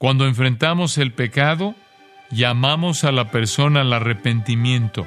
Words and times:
Cuando 0.00 0.26
enfrentamos 0.26 0.96
el 0.96 1.12
pecado, 1.12 1.74
llamamos 2.30 3.04
a 3.04 3.12
la 3.12 3.30
persona 3.30 3.82
al 3.82 3.92
arrepentimiento, 3.92 5.06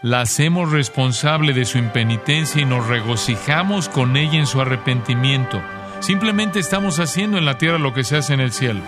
la 0.00 0.22
hacemos 0.22 0.72
responsable 0.72 1.52
de 1.52 1.66
su 1.66 1.76
impenitencia 1.76 2.62
y 2.62 2.64
nos 2.64 2.86
regocijamos 2.86 3.90
con 3.90 4.16
ella 4.16 4.38
en 4.38 4.46
su 4.46 4.58
arrepentimiento. 4.62 5.60
Simplemente 6.00 6.58
estamos 6.58 7.00
haciendo 7.00 7.36
en 7.36 7.44
la 7.44 7.58
tierra 7.58 7.78
lo 7.78 7.92
que 7.92 8.02
se 8.02 8.16
hace 8.16 8.32
en 8.32 8.40
el 8.40 8.52
cielo. 8.52 8.80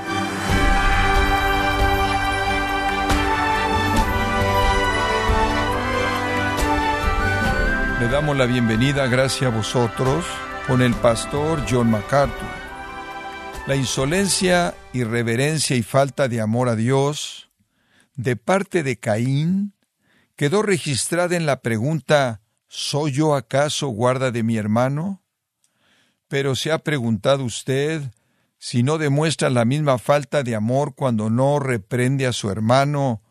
Le 8.00 8.08
damos 8.08 8.38
la 8.38 8.46
bienvenida, 8.46 9.06
gracias 9.06 9.52
a 9.52 9.54
vosotros, 9.54 10.24
con 10.66 10.80
el 10.80 10.94
pastor 10.94 11.62
John 11.68 11.90
MacArthur. 11.90 12.61
La 13.64 13.76
insolencia, 13.76 14.74
irreverencia 14.92 15.76
y 15.76 15.84
falta 15.84 16.26
de 16.26 16.40
amor 16.40 16.68
a 16.68 16.74
Dios 16.74 17.48
de 18.16 18.34
parte 18.34 18.82
de 18.82 18.98
Caín 18.98 19.74
quedó 20.34 20.62
registrada 20.62 21.36
en 21.36 21.46
la 21.46 21.60
pregunta 21.60 22.40
¿Soy 22.66 23.12
yo 23.12 23.36
acaso 23.36 23.88
guarda 23.88 24.32
de 24.32 24.42
mi 24.42 24.56
hermano? 24.56 25.22
Pero 26.26 26.56
se 26.56 26.72
ha 26.72 26.78
preguntado 26.78 27.44
usted 27.44 28.02
si 28.58 28.82
no 28.82 28.98
demuestra 28.98 29.48
la 29.48 29.64
misma 29.64 29.98
falta 29.98 30.42
de 30.42 30.56
amor 30.56 30.96
cuando 30.96 31.30
no 31.30 31.60
reprende 31.60 32.26
a 32.26 32.32
su 32.32 32.50
hermano 32.50 33.22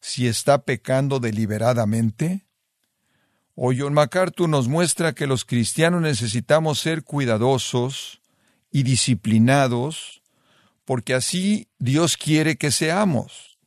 si 0.00 0.26
está 0.26 0.64
pecando 0.64 1.18
deliberadamente? 1.18 2.46
O 3.54 3.72
John 3.76 3.94
MacArthur 3.94 4.48
nos 4.50 4.68
muestra 4.68 5.14
que 5.14 5.26
los 5.26 5.46
cristianos 5.46 6.02
necesitamos 6.02 6.78
ser 6.78 7.04
cuidadosos 7.04 8.20
y 8.70 8.82
disciplinados, 8.82 10.22
porque 10.84 11.14
así 11.14 11.68
Dios 11.78 12.16
quiere 12.16 12.56
que 12.56 12.70
seamos. 12.70 13.58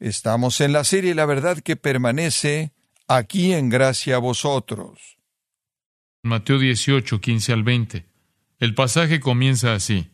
Estamos 0.00 0.60
en 0.60 0.72
la 0.72 0.84
serie 0.84 1.14
La 1.14 1.26
verdad 1.26 1.58
que 1.58 1.76
permanece 1.76 2.72
aquí 3.06 3.52
en 3.52 3.68
gracia 3.68 4.16
a 4.16 4.18
vosotros. 4.18 5.16
Mateo 6.22 6.58
18, 6.58 7.20
15 7.20 7.52
al 7.52 7.62
20. 7.62 8.06
El 8.58 8.74
pasaje 8.74 9.20
comienza 9.20 9.74
así. 9.74 10.08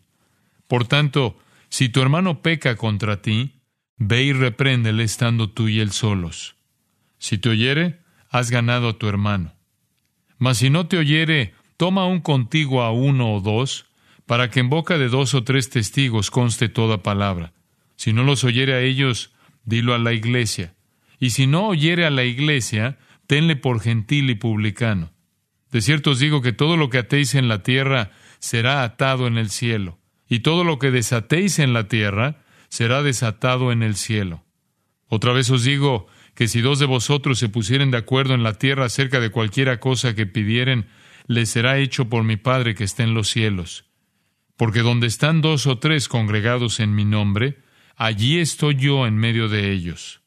Por 0.66 0.86
tanto, 0.86 1.38
si 1.68 1.88
tu 1.88 2.00
hermano 2.00 2.42
peca 2.42 2.76
contra 2.76 3.20
ti, 3.22 3.60
ve 3.96 4.22
y 4.24 4.32
repréndele 4.32 5.04
estando 5.04 5.50
tú 5.50 5.68
y 5.68 5.80
él 5.80 5.92
solos. 5.92 6.56
Si 7.18 7.38
te 7.38 7.50
oyere, 7.50 8.00
has 8.30 8.50
ganado 8.50 8.90
a 8.90 8.98
tu 8.98 9.08
hermano. 9.08 9.54
Mas 10.38 10.58
si 10.58 10.70
no 10.70 10.86
te 10.86 10.98
oyere, 10.98 11.54
toma 11.76 12.02
aún 12.02 12.20
contigo 12.20 12.82
a 12.82 12.92
uno 12.92 13.34
o 13.34 13.40
dos, 13.40 13.86
para 14.28 14.50
que 14.50 14.60
en 14.60 14.68
boca 14.68 14.98
de 14.98 15.08
dos 15.08 15.32
o 15.32 15.42
tres 15.42 15.70
testigos 15.70 16.30
conste 16.30 16.68
toda 16.68 17.02
palabra. 17.02 17.54
Si 17.96 18.12
no 18.12 18.24
los 18.24 18.44
oyere 18.44 18.74
a 18.74 18.80
ellos, 18.80 19.32
dilo 19.64 19.94
a 19.94 19.98
la 19.98 20.12
iglesia. 20.12 20.74
Y 21.18 21.30
si 21.30 21.46
no 21.46 21.66
oyere 21.66 22.04
a 22.04 22.10
la 22.10 22.24
iglesia, 22.24 22.98
tenle 23.26 23.56
por 23.56 23.80
gentil 23.80 24.28
y 24.28 24.34
publicano. 24.34 25.12
De 25.72 25.80
cierto 25.80 26.10
os 26.10 26.18
digo 26.18 26.42
que 26.42 26.52
todo 26.52 26.76
lo 26.76 26.90
que 26.90 26.98
atéis 26.98 27.34
en 27.34 27.48
la 27.48 27.62
tierra 27.62 28.10
será 28.38 28.84
atado 28.84 29.26
en 29.28 29.38
el 29.38 29.48
cielo, 29.48 29.98
y 30.28 30.40
todo 30.40 30.62
lo 30.62 30.78
que 30.78 30.90
desatéis 30.90 31.58
en 31.58 31.72
la 31.72 31.88
tierra 31.88 32.44
será 32.68 33.02
desatado 33.02 33.72
en 33.72 33.82
el 33.82 33.96
cielo. 33.96 34.44
Otra 35.06 35.32
vez 35.32 35.48
os 35.48 35.64
digo, 35.64 36.06
que 36.34 36.48
si 36.48 36.60
dos 36.60 36.78
de 36.78 36.86
vosotros 36.86 37.38
se 37.38 37.48
pusieren 37.48 37.90
de 37.90 37.96
acuerdo 37.96 38.34
en 38.34 38.42
la 38.42 38.58
tierra 38.58 38.84
acerca 38.84 39.20
de 39.20 39.30
cualquiera 39.30 39.80
cosa 39.80 40.14
que 40.14 40.26
pidieren, 40.26 40.86
les 41.26 41.48
será 41.48 41.78
hecho 41.78 42.10
por 42.10 42.24
mi 42.24 42.36
Padre 42.36 42.74
que 42.74 42.84
está 42.84 43.04
en 43.04 43.14
los 43.14 43.28
cielos. 43.28 43.87
Porque 44.58 44.80
donde 44.80 45.06
están 45.06 45.40
dos 45.40 45.66
o 45.66 45.78
tres 45.78 46.08
congregados 46.08 46.80
en 46.80 46.94
mi 46.94 47.04
nombre, 47.06 47.58
allí 47.96 48.40
estoy 48.40 48.74
yo 48.74 49.06
en 49.06 49.16
medio 49.16 49.48
de 49.48 49.72
ellos. 49.72 50.20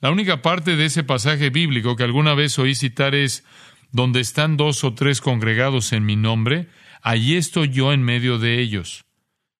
La 0.00 0.10
única 0.10 0.40
parte 0.40 0.76
de 0.76 0.86
ese 0.86 1.04
pasaje 1.04 1.50
bíblico 1.50 1.94
que 1.94 2.02
alguna 2.02 2.34
vez 2.34 2.58
oí 2.58 2.74
citar 2.74 3.14
es, 3.14 3.44
donde 3.92 4.20
están 4.20 4.56
dos 4.56 4.82
o 4.82 4.94
tres 4.94 5.20
congregados 5.20 5.92
en 5.92 6.06
mi 6.06 6.16
nombre, 6.16 6.68
allí 7.02 7.36
estoy 7.36 7.68
yo 7.68 7.92
en 7.92 8.02
medio 8.02 8.38
de 8.38 8.60
ellos. 8.60 9.04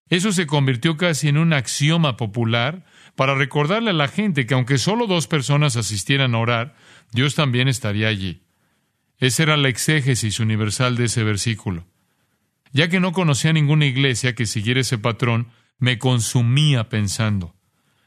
Eso 0.09 0.31
se 0.31 0.47
convirtió 0.47 0.97
casi 0.97 1.27
en 1.27 1.37
un 1.37 1.53
axioma 1.53 2.17
popular 2.17 2.85
para 3.15 3.35
recordarle 3.35 3.91
a 3.91 3.93
la 3.93 4.07
gente 4.07 4.47
que 4.47 4.55
aunque 4.55 4.79
solo 4.79 5.05
dos 5.05 5.27
personas 5.27 5.75
asistieran 5.75 6.33
a 6.33 6.39
orar, 6.39 6.75
Dios 7.11 7.35
también 7.35 7.67
estaría 7.67 8.07
allí. 8.07 8.41
Esa 9.19 9.43
era 9.43 9.57
la 9.57 9.69
exégesis 9.69 10.39
universal 10.39 10.95
de 10.97 11.05
ese 11.05 11.23
versículo. 11.23 11.85
Ya 12.71 12.89
que 12.89 12.99
no 12.99 13.11
conocía 13.11 13.53
ninguna 13.53 13.85
iglesia 13.85 14.35
que 14.35 14.45
siguiera 14.45 14.81
ese 14.81 14.97
patrón, 14.97 15.47
me 15.79 15.97
consumía 15.99 16.89
pensando. 16.89 17.55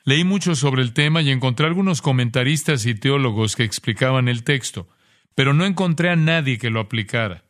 Leí 0.05 0.25
mucho 0.25 0.55
sobre 0.55 0.83
el 0.83 0.93
tema 0.93 1.23
y 1.23 1.31
encontré 1.31 1.67
algunos 1.67 2.03
comentaristas 2.03 2.87
y 2.87 2.95
teólogos 2.95 3.55
que 3.55 3.65
explicaban 3.65 4.29
el 4.29 4.45
texto, 4.45 4.89
pero 5.35 5.55
no 5.55 5.67
encontré 5.67 6.11
a 6.11 6.17
nadie 6.17 6.59
que 6.59 6.71
lo 6.71 6.81
aplicara. 6.81 7.45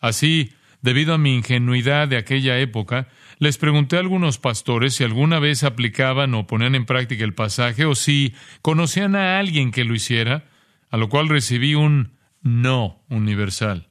Así, 0.00 0.52
debido 0.82 1.14
a 1.14 1.18
mi 1.18 1.34
ingenuidad 1.34 2.08
de 2.08 2.16
aquella 2.16 2.58
época, 2.58 3.08
les 3.38 3.58
pregunté 3.58 3.96
a 3.96 4.00
algunos 4.00 4.38
pastores 4.38 4.94
si 4.94 5.04
alguna 5.04 5.38
vez 5.38 5.64
aplicaban 5.64 6.34
o 6.34 6.46
ponían 6.46 6.74
en 6.74 6.84
práctica 6.84 7.24
el 7.24 7.34
pasaje 7.34 7.84
o 7.84 7.94
si 7.94 8.34
conocían 8.60 9.16
a 9.16 9.38
alguien 9.38 9.70
que 9.70 9.84
lo 9.84 9.94
hiciera, 9.94 10.44
a 10.90 10.96
lo 10.96 11.08
cual 11.08 11.28
recibí 11.28 11.74
un 11.74 12.18
no 12.42 13.02
universal. 13.08 13.88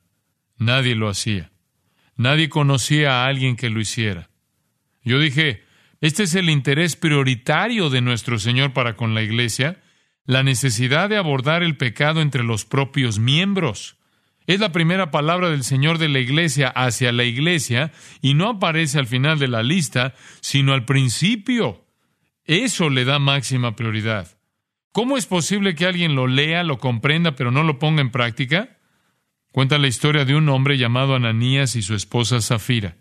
Nadie 0.57 0.96
lo 0.96 1.09
hacía. 1.09 1.53
Nadie 2.16 2.50
conocía 2.50 3.24
a 3.24 3.28
alguien 3.28 3.56
que 3.56 3.69
lo 3.69 3.79
hiciera. 3.79 4.29
Yo 5.03 5.19
dije, 5.19 5.63
este 6.01 6.24
es 6.24 6.35
el 6.35 6.50
interés 6.50 6.96
prioritario 6.96 7.90
de 7.90 8.01
nuestro 8.01 8.40
Señor 8.40 8.74
para 8.74 8.96
con 8.96 9.13
la 9.13 9.22
Iglesia, 9.22 9.81
la 10.25 10.44
necesidad 10.44 11.09
de 11.09 11.18
abordar 11.18 11.63
el 11.63 11.78
pecado 11.78 12.22
entre 12.22 12.44
los 12.44 12.66
propios 12.66 13.19
miembros. 13.19 13.97
Es 14.46 14.59
la 14.59 14.72
primera 14.72 15.12
palabra 15.12 15.50
del 15.50 15.63
Señor 15.63 15.97
de 15.97 16.09
la 16.09 16.19
iglesia 16.19 16.68
hacia 16.68 17.13
la 17.13 17.23
iglesia 17.23 17.91
y 18.22 18.34
no 18.34 18.50
aparece 18.50 19.00
al 19.00 19.07
final 19.07 19.40
de 19.40 19.47
la 19.47 19.63
lista, 19.63 20.13
sino 20.41 20.73
al 20.73 20.85
principio. 20.85 21.85
Eso 22.44 22.90
le 22.90 23.06
da 23.06 23.19
máxima 23.19 23.75
prioridad. 23.75 24.38
¿Cómo 24.91 25.18
es 25.18 25.25
posible 25.25 25.75
que 25.75 25.85
alguien 25.85 26.16
lo 26.16 26.28
lea, 26.28 26.63
lo 26.63 26.78
comprenda, 26.78 27.35
pero 27.35 27.52
no 27.52 27.63
lo 27.63 27.79
ponga 27.79 28.02
en 28.02 28.12
práctica? 28.12 28.72
Cuenta 29.53 29.78
la 29.78 29.88
historia 29.88 30.25
de 30.25 30.34
un 30.34 30.50
hombre 30.50 30.80
llamado 30.80 31.14
Ananías 31.14 31.75
y 31.75 31.84
su 31.84 31.94
esposa 31.94 32.41
Zafira. 32.41 32.97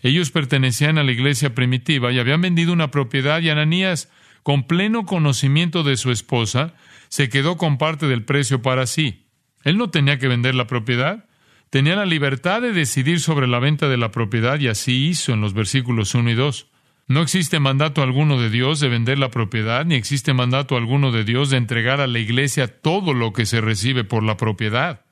Ellos 0.00 0.32
pertenecían 0.32 0.98
a 0.98 1.04
la 1.04 1.12
iglesia 1.12 1.54
primitiva 1.54 2.10
y 2.10 2.18
habían 2.18 2.40
vendido 2.40 2.72
una 2.72 2.90
propiedad 2.90 3.40
y 3.40 3.48
Ananías, 3.48 4.10
con 4.42 4.64
pleno 4.66 5.06
conocimiento 5.06 5.84
de 5.84 5.96
su 5.96 6.10
esposa, 6.10 6.74
se 7.06 7.28
quedó 7.28 7.56
con 7.56 7.78
parte 7.78 8.08
del 8.08 8.24
precio 8.24 8.60
para 8.60 8.88
sí. 8.88 9.28
Él 9.62 9.78
no 9.78 9.90
tenía 9.90 10.18
que 10.18 10.26
vender 10.26 10.56
la 10.56 10.66
propiedad, 10.66 11.26
tenía 11.70 11.94
la 11.94 12.06
libertad 12.06 12.60
de 12.60 12.72
decidir 12.72 13.20
sobre 13.20 13.46
la 13.46 13.60
venta 13.60 13.88
de 13.88 13.96
la 13.96 14.10
propiedad 14.10 14.58
y 14.58 14.66
así 14.66 15.06
hizo 15.06 15.32
en 15.32 15.40
los 15.40 15.54
versículos 15.54 16.12
1 16.16 16.28
y 16.28 16.34
2. 16.34 16.66
No 17.06 17.22
existe 17.22 17.60
mandato 17.60 18.02
alguno 18.02 18.40
de 18.40 18.50
Dios 18.50 18.80
de 18.80 18.88
vender 18.88 19.20
la 19.20 19.30
propiedad, 19.30 19.86
ni 19.86 19.94
existe 19.94 20.34
mandato 20.34 20.76
alguno 20.76 21.12
de 21.12 21.22
Dios 21.22 21.50
de 21.50 21.58
entregar 21.58 22.00
a 22.00 22.08
la 22.08 22.18
iglesia 22.18 22.66
todo 22.66 23.14
lo 23.14 23.32
que 23.32 23.46
se 23.46 23.60
recibe 23.60 24.02
por 24.02 24.24
la 24.24 24.36
propiedad. 24.36 25.03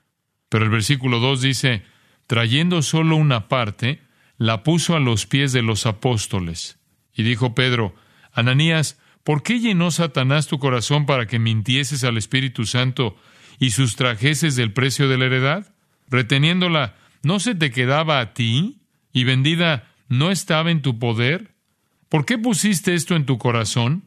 Pero 0.52 0.66
el 0.66 0.70
versículo 0.70 1.18
2 1.18 1.40
dice, 1.40 1.82
trayendo 2.26 2.82
solo 2.82 3.16
una 3.16 3.48
parte, 3.48 4.02
la 4.36 4.62
puso 4.62 4.94
a 4.94 5.00
los 5.00 5.24
pies 5.24 5.54
de 5.54 5.62
los 5.62 5.86
apóstoles. 5.86 6.78
Y 7.14 7.22
dijo 7.22 7.54
Pedro, 7.54 7.94
Ananías, 8.34 9.00
¿por 9.24 9.42
qué 9.42 9.60
llenó 9.60 9.90
Satanás 9.90 10.48
tu 10.48 10.58
corazón 10.58 11.06
para 11.06 11.26
que 11.26 11.38
mintieses 11.38 12.04
al 12.04 12.18
Espíritu 12.18 12.66
Santo 12.66 13.16
y 13.60 13.70
sustrajeses 13.70 14.54
del 14.54 14.74
precio 14.74 15.08
de 15.08 15.16
la 15.16 15.24
heredad? 15.24 15.74
Reteniéndola, 16.10 16.96
¿no 17.22 17.40
se 17.40 17.54
te 17.54 17.70
quedaba 17.70 18.20
a 18.20 18.34
ti? 18.34 18.82
¿Y 19.10 19.24
vendida 19.24 19.90
no 20.08 20.30
estaba 20.30 20.70
en 20.70 20.82
tu 20.82 20.98
poder? 20.98 21.54
¿Por 22.10 22.26
qué 22.26 22.36
pusiste 22.36 22.92
esto 22.92 23.16
en 23.16 23.24
tu 23.24 23.38
corazón? 23.38 24.06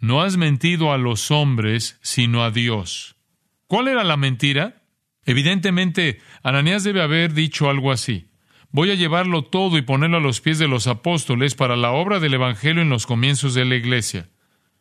No 0.00 0.20
has 0.20 0.36
mentido 0.36 0.92
a 0.92 0.98
los 0.98 1.30
hombres, 1.30 1.98
sino 2.02 2.44
a 2.44 2.50
Dios. 2.50 3.16
¿Cuál 3.68 3.88
era 3.88 4.04
la 4.04 4.18
mentira? 4.18 4.82
Evidentemente, 5.28 6.22
Ananías 6.42 6.84
debe 6.84 7.02
haber 7.02 7.34
dicho 7.34 7.68
algo 7.68 7.92
así. 7.92 8.30
Voy 8.70 8.90
a 8.90 8.94
llevarlo 8.94 9.44
todo 9.44 9.76
y 9.76 9.82
ponerlo 9.82 10.16
a 10.16 10.20
los 10.20 10.40
pies 10.40 10.58
de 10.58 10.68
los 10.68 10.86
apóstoles 10.86 11.54
para 11.54 11.76
la 11.76 11.90
obra 11.90 12.18
del 12.18 12.32
Evangelio 12.32 12.80
en 12.80 12.88
los 12.88 13.04
comienzos 13.04 13.52
de 13.52 13.66
la 13.66 13.74
iglesia. 13.74 14.30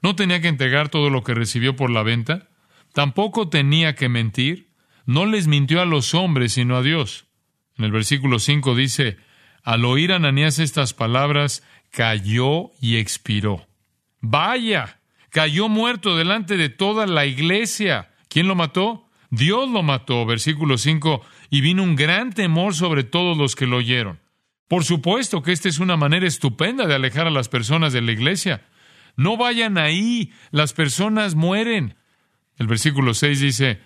¿No 0.02 0.16
tenía 0.16 0.40
que 0.40 0.48
entregar 0.48 0.88
todo 0.88 1.10
lo 1.10 1.22
que 1.22 1.34
recibió 1.34 1.76
por 1.76 1.90
la 1.90 2.02
venta? 2.02 2.48
Tampoco 2.94 3.50
tenía 3.50 3.96
que 3.96 4.08
mentir. 4.08 4.70
No 5.06 5.26
les 5.26 5.48
mintió 5.48 5.82
a 5.82 5.86
los 5.86 6.14
hombres, 6.14 6.54
sino 6.54 6.78
a 6.78 6.82
Dios. 6.82 7.26
En 7.78 7.84
el 7.84 7.92
versículo 7.92 8.40
5 8.40 8.74
dice, 8.74 9.18
al 9.64 9.84
oír 9.84 10.14
Ananías 10.14 10.60
estas 10.60 10.94
palabras, 10.94 11.62
cayó 11.92 12.72
y 12.80 12.96
expiró. 12.96 13.68
Vaya, 14.22 15.02
cayó 15.30 15.68
muerto 15.68 16.16
delante 16.16 16.56
de 16.56 16.70
toda 16.70 17.06
la 17.06 17.26
iglesia. 17.26 18.14
¿Quién 18.30 18.48
lo 18.48 18.56
mató? 18.56 19.07
Dios 19.30 19.70
lo 19.70 19.84
mató. 19.84 20.26
Versículo 20.26 20.78
5, 20.78 21.22
y 21.50 21.62
vino 21.62 21.84
un 21.84 21.96
gran 21.96 22.34
temor 22.34 22.74
sobre 22.74 23.04
todos 23.04 23.38
los 23.38 23.56
que 23.56 23.68
lo 23.68 23.78
oyeron. 23.78 24.20
Por 24.68 24.84
supuesto 24.84 25.42
que 25.42 25.54
esta 25.54 25.70
es 25.70 25.80
una 25.80 25.98
manera 25.98 26.28
estupenda 26.28 26.88
de 26.88 26.96
alejar 26.96 27.28
a 27.28 27.32
las 27.32 27.50
personas 27.50 27.94
de 27.94 28.02
la 28.02 28.12
iglesia. 28.12 28.66
No 29.16 29.38
vayan 29.38 29.78
ahí, 29.78 30.32
las 30.52 30.74
personas 30.74 31.36
mueren. 31.36 31.96
El 32.58 32.68
versículo 32.68 33.14
6 33.14 33.40
dice, 33.40 33.80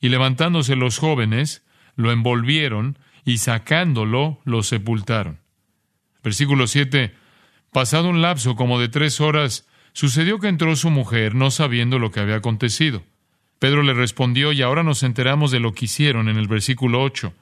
y 0.00 0.08
levantándose 0.08 0.76
los 0.76 0.98
jóvenes, 0.98 1.64
lo 1.96 2.12
envolvieron 2.12 2.98
y 3.24 3.38
sacándolo, 3.38 4.40
lo 4.44 4.62
sepultaron. 4.62 5.40
Versículo 6.22 6.66
7, 6.66 7.14
pasado 7.72 8.08
un 8.08 8.22
lapso 8.22 8.56
como 8.56 8.78
de 8.78 8.88
tres 8.88 9.20
horas, 9.20 9.68
sucedió 9.92 10.38
que 10.38 10.48
entró 10.48 10.76
su 10.76 10.90
mujer, 10.90 11.34
no 11.34 11.50
sabiendo 11.50 11.98
lo 11.98 12.10
que 12.10 12.20
había 12.20 12.36
acontecido. 12.36 13.02
Pedro 13.60 13.84
le 13.84 13.94
respondió, 13.94 14.52
y 14.52 14.62
ahora 14.62 14.82
nos 14.82 15.04
enteramos 15.04 15.52
de 15.52 15.60
lo 15.60 15.72
que 15.72 15.84
hicieron 15.84 16.28
en 16.28 16.38
el 16.38 16.48
versículo 16.48 17.02
8. 17.02 17.32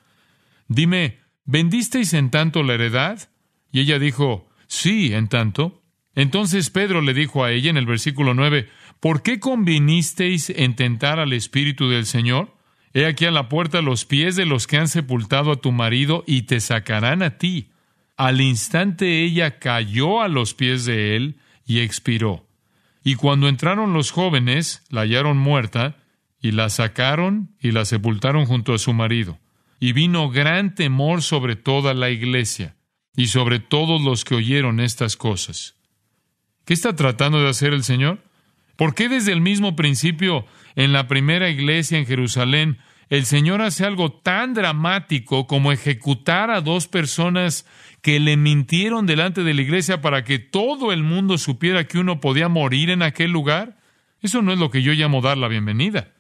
Dime, 0.67 1.21
¿vendisteis 1.47 2.13
en 2.13 2.31
tanto 2.31 2.63
la 2.63 2.75
heredad? 2.75 3.31
Y 3.73 3.81
ella 3.81 3.99
dijo, 3.99 4.51
sí, 4.67 5.15
en 5.15 5.29
tanto. 5.29 5.81
Entonces 6.15 6.71
Pedro 6.71 7.01
le 7.03 7.15
dijo 7.15 7.45
a 7.45 7.53
ella 7.53 7.71
en 7.71 7.77
el 7.77 7.87
versículo 7.87 8.35
9, 8.35 8.69
¿por 8.99 9.23
qué 9.23 9.39
convinisteis 9.39 10.51
en 10.51 10.75
tentar 10.75 11.21
al 11.21 11.33
Espíritu 11.33 11.89
del 11.89 12.05
Señor? 12.05 12.53
He 12.93 13.07
aquí 13.07 13.25
a 13.25 13.31
la 13.31 13.49
puerta 13.49 13.81
los 13.81 14.05
pies 14.05 14.35
de 14.35 14.45
los 14.45 14.67
que 14.67 14.79
han 14.79 14.89
sepultado 14.89 15.53
a 15.53 15.61
tu 15.61 15.71
marido 15.71 16.25
y 16.27 16.43
te 16.43 16.59
sacarán 16.59 17.23
a 17.23 17.39
ti. 17.39 17.71
Al 18.17 18.41
instante 18.41 19.23
ella 19.23 19.61
cayó 19.61 20.21
a 20.21 20.27
los 20.27 20.55
pies 20.55 20.85
de 20.85 21.15
él 21.15 21.37
y 21.65 21.79
expiró. 21.79 22.49
Y 23.05 23.15
cuando 23.15 23.47
entraron 23.47 23.93
los 23.93 24.11
jóvenes, 24.11 24.83
la 24.91 25.03
hallaron 25.03 25.39
muerta, 25.39 25.97
y 26.41 26.53
la 26.53 26.71
sacaron 26.71 27.55
y 27.61 27.73
la 27.73 27.85
sepultaron 27.85 28.47
junto 28.47 28.75
a 28.75 28.79
su 28.79 28.93
marido. 28.93 29.39
Y 29.81 29.93
vino 29.93 30.31
gran 30.31 30.75
temor 30.75 31.23
sobre 31.23 31.57
toda 31.57 31.95
la 31.95 32.11
iglesia 32.11 32.77
y 33.17 33.27
sobre 33.27 33.59
todos 33.59 34.01
los 34.03 34.25
que 34.25 34.35
oyeron 34.35 34.81
estas 34.81 35.17
cosas. 35.17 35.77
¿Qué 36.65 36.75
está 36.75 36.95
tratando 36.95 37.41
de 37.41 37.49
hacer 37.49 37.73
el 37.73 37.83
Señor? 37.85 38.23
¿Por 38.77 38.95
qué 38.95 39.09
desde 39.09 39.33
el 39.33 39.41
mismo 39.41 39.75
principio, 39.75 40.47
en 40.77 40.93
la 40.93 41.09
primera 41.09 41.49
iglesia 41.49 41.99
en 41.99 42.07
Jerusalén, 42.07 42.79
el 43.09 43.25
Señor 43.25 43.63
hace 43.63 43.85
algo 43.85 44.13
tan 44.13 44.55
dramático 44.55 45.47
como 45.47 45.73
ejecutar 45.73 46.51
a 46.51 46.61
dos 46.61 46.87
personas 46.87 47.67
que 48.03 48.21
le 48.21 48.37
mintieron 48.37 49.07
delante 49.07 49.43
de 49.43 49.55
la 49.55 49.63
iglesia 49.63 50.01
para 50.01 50.25
que 50.25 50.39
todo 50.39 50.93
el 50.93 51.03
mundo 51.03 51.39
supiera 51.39 51.89
que 51.89 51.99
uno 51.99 52.21
podía 52.21 52.49
morir 52.49 52.91
en 52.91 53.03
aquel 53.03 53.31
lugar? 53.31 53.79
Eso 54.21 54.43
no 54.43 54.53
es 54.53 54.59
lo 54.59 54.71
que 54.71 54.83
yo 54.83 54.93
llamo 54.93 55.21
dar 55.21 55.39
la 55.39 55.49
bienvenida. 55.49 56.13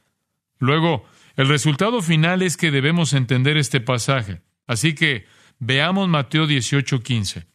Luego, 0.58 1.04
el 1.36 1.48
resultado 1.48 2.02
final 2.02 2.42
es 2.42 2.56
que 2.56 2.70
debemos 2.70 3.12
entender 3.12 3.56
este 3.56 3.80
pasaje. 3.80 4.42
Así 4.66 4.94
que 4.94 5.26
veamos 5.58 6.08
Mateo 6.08 6.46
18:15. 6.46 7.46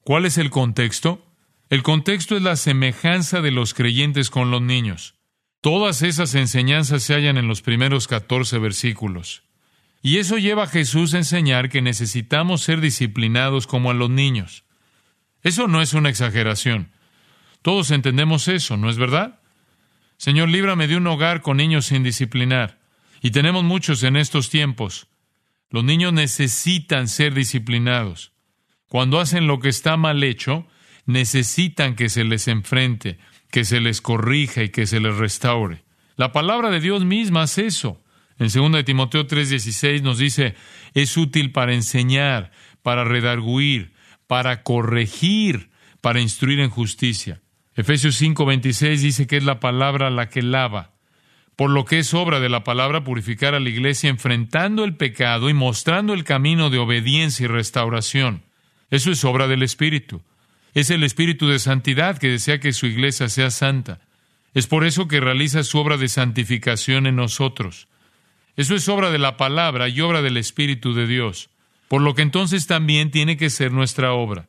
¿Cuál 0.00 0.26
es 0.26 0.38
el 0.38 0.50
contexto? 0.50 1.26
El 1.68 1.82
contexto 1.82 2.36
es 2.36 2.42
la 2.42 2.56
semejanza 2.56 3.40
de 3.40 3.50
los 3.50 3.74
creyentes 3.74 4.30
con 4.30 4.50
los 4.50 4.60
niños. 4.60 5.14
Todas 5.60 6.02
esas 6.02 6.34
enseñanzas 6.34 7.02
se 7.02 7.14
hallan 7.14 7.38
en 7.38 7.46
los 7.46 7.62
primeros 7.62 8.08
14 8.08 8.58
versículos. 8.58 9.44
Y 10.02 10.18
eso 10.18 10.36
lleva 10.36 10.64
a 10.64 10.66
Jesús 10.66 11.14
a 11.14 11.18
enseñar 11.18 11.68
que 11.68 11.80
necesitamos 11.80 12.62
ser 12.62 12.80
disciplinados 12.80 13.68
como 13.68 13.90
a 13.90 13.94
los 13.94 14.10
niños. 14.10 14.64
Eso 15.42 15.68
no 15.68 15.80
es 15.80 15.94
una 15.94 16.08
exageración. 16.08 16.90
Todos 17.62 17.92
entendemos 17.92 18.48
eso, 18.48 18.76
¿no 18.76 18.90
es 18.90 18.96
verdad? 18.96 19.41
Señor, 20.22 20.50
líbrame 20.50 20.86
de 20.86 20.96
un 20.96 21.06
hogar 21.08 21.40
con 21.40 21.56
niños 21.56 21.86
sin 21.86 22.04
disciplinar. 22.04 22.78
Y 23.22 23.32
tenemos 23.32 23.64
muchos 23.64 24.04
en 24.04 24.14
estos 24.14 24.50
tiempos. 24.50 25.08
Los 25.68 25.82
niños 25.82 26.12
necesitan 26.12 27.08
ser 27.08 27.34
disciplinados. 27.34 28.30
Cuando 28.86 29.18
hacen 29.18 29.48
lo 29.48 29.58
que 29.58 29.68
está 29.68 29.96
mal 29.96 30.22
hecho, 30.22 30.64
necesitan 31.06 31.96
que 31.96 32.08
se 32.08 32.22
les 32.22 32.46
enfrente, 32.46 33.18
que 33.50 33.64
se 33.64 33.80
les 33.80 34.00
corrija 34.00 34.62
y 34.62 34.68
que 34.68 34.86
se 34.86 35.00
les 35.00 35.16
restaure. 35.16 35.82
La 36.14 36.30
palabra 36.30 36.70
de 36.70 36.78
Dios 36.78 37.04
misma 37.04 37.42
es 37.42 37.58
eso. 37.58 38.00
En 38.38 38.46
2 38.46 38.84
Timoteo 38.84 39.26
3:16 39.26 40.02
nos 40.02 40.18
dice, 40.18 40.54
es 40.94 41.16
útil 41.16 41.50
para 41.50 41.74
enseñar, 41.74 42.52
para 42.82 43.02
redarguir, 43.02 43.92
para 44.28 44.62
corregir, 44.62 45.72
para 46.00 46.20
instruir 46.20 46.60
en 46.60 46.70
justicia. 46.70 47.42
Efesios 47.74 48.20
5:26 48.20 49.00
dice 49.00 49.26
que 49.26 49.38
es 49.38 49.44
la 49.44 49.60
palabra 49.60 50.10
la 50.10 50.28
que 50.28 50.42
lava, 50.42 50.90
por 51.56 51.70
lo 51.70 51.84
que 51.84 51.98
es 51.98 52.12
obra 52.12 52.38
de 52.38 52.48
la 52.48 52.64
palabra 52.64 53.04
purificar 53.04 53.54
a 53.54 53.60
la 53.60 53.68
iglesia 53.68 54.10
enfrentando 54.10 54.84
el 54.84 54.96
pecado 54.96 55.48
y 55.48 55.54
mostrando 55.54 56.12
el 56.12 56.24
camino 56.24 56.68
de 56.68 56.78
obediencia 56.78 57.44
y 57.44 57.48
restauración. 57.48 58.42
Eso 58.90 59.10
es 59.10 59.24
obra 59.24 59.48
del 59.48 59.62
Espíritu. 59.62 60.22
Es 60.74 60.90
el 60.90 61.02
Espíritu 61.02 61.48
de 61.48 61.58
Santidad 61.58 62.18
que 62.18 62.28
desea 62.28 62.60
que 62.60 62.72
su 62.72 62.86
iglesia 62.86 63.28
sea 63.28 63.50
santa. 63.50 64.00
Es 64.54 64.66
por 64.66 64.84
eso 64.84 65.08
que 65.08 65.20
realiza 65.20 65.62
su 65.62 65.78
obra 65.78 65.96
de 65.96 66.08
santificación 66.08 67.06
en 67.06 67.16
nosotros. 67.16 67.88
Eso 68.56 68.74
es 68.74 68.88
obra 68.88 69.10
de 69.10 69.18
la 69.18 69.38
palabra 69.38 69.88
y 69.88 70.00
obra 70.02 70.20
del 70.20 70.36
Espíritu 70.36 70.92
de 70.92 71.06
Dios, 71.06 71.48
por 71.88 72.02
lo 72.02 72.14
que 72.14 72.22
entonces 72.22 72.66
también 72.66 73.10
tiene 73.10 73.38
que 73.38 73.48
ser 73.48 73.72
nuestra 73.72 74.12
obra. 74.12 74.48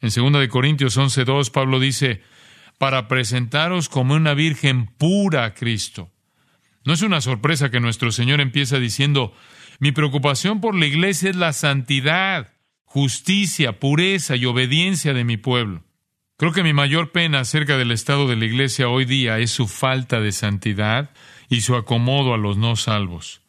En 0.00 0.10
2 0.10 0.48
Corintios 0.48 0.96
11.2 0.96 1.50
Pablo 1.50 1.80
dice, 1.80 2.22
para 2.78 3.08
presentaros 3.08 3.88
como 3.88 4.14
una 4.14 4.34
virgen 4.34 4.86
pura 4.86 5.44
a 5.44 5.54
Cristo. 5.54 6.10
No 6.84 6.92
es 6.92 7.02
una 7.02 7.20
sorpresa 7.20 7.70
que 7.70 7.80
nuestro 7.80 8.12
Señor 8.12 8.40
empieza 8.40 8.78
diciendo, 8.78 9.34
mi 9.78 9.92
preocupación 9.92 10.60
por 10.60 10.74
la 10.74 10.86
iglesia 10.86 11.30
es 11.30 11.36
la 11.36 11.52
santidad 11.52 12.54
justicia, 12.94 13.80
pureza 13.80 14.36
y 14.36 14.46
obediencia 14.46 15.12
de 15.14 15.24
mi 15.24 15.36
pueblo. 15.36 15.82
Creo 16.36 16.52
que 16.52 16.62
mi 16.62 16.72
mayor 16.72 17.10
pena 17.10 17.40
acerca 17.40 17.76
del 17.76 17.90
estado 17.90 18.28
de 18.28 18.36
la 18.36 18.44
Iglesia 18.44 18.88
hoy 18.88 19.04
día 19.04 19.40
es 19.40 19.50
su 19.50 19.66
falta 19.66 20.20
de 20.20 20.30
santidad 20.30 21.10
y 21.48 21.62
su 21.62 21.74
acomodo 21.74 22.34
a 22.34 22.38
los 22.38 22.56
no 22.56 22.76
salvos. 22.76 23.42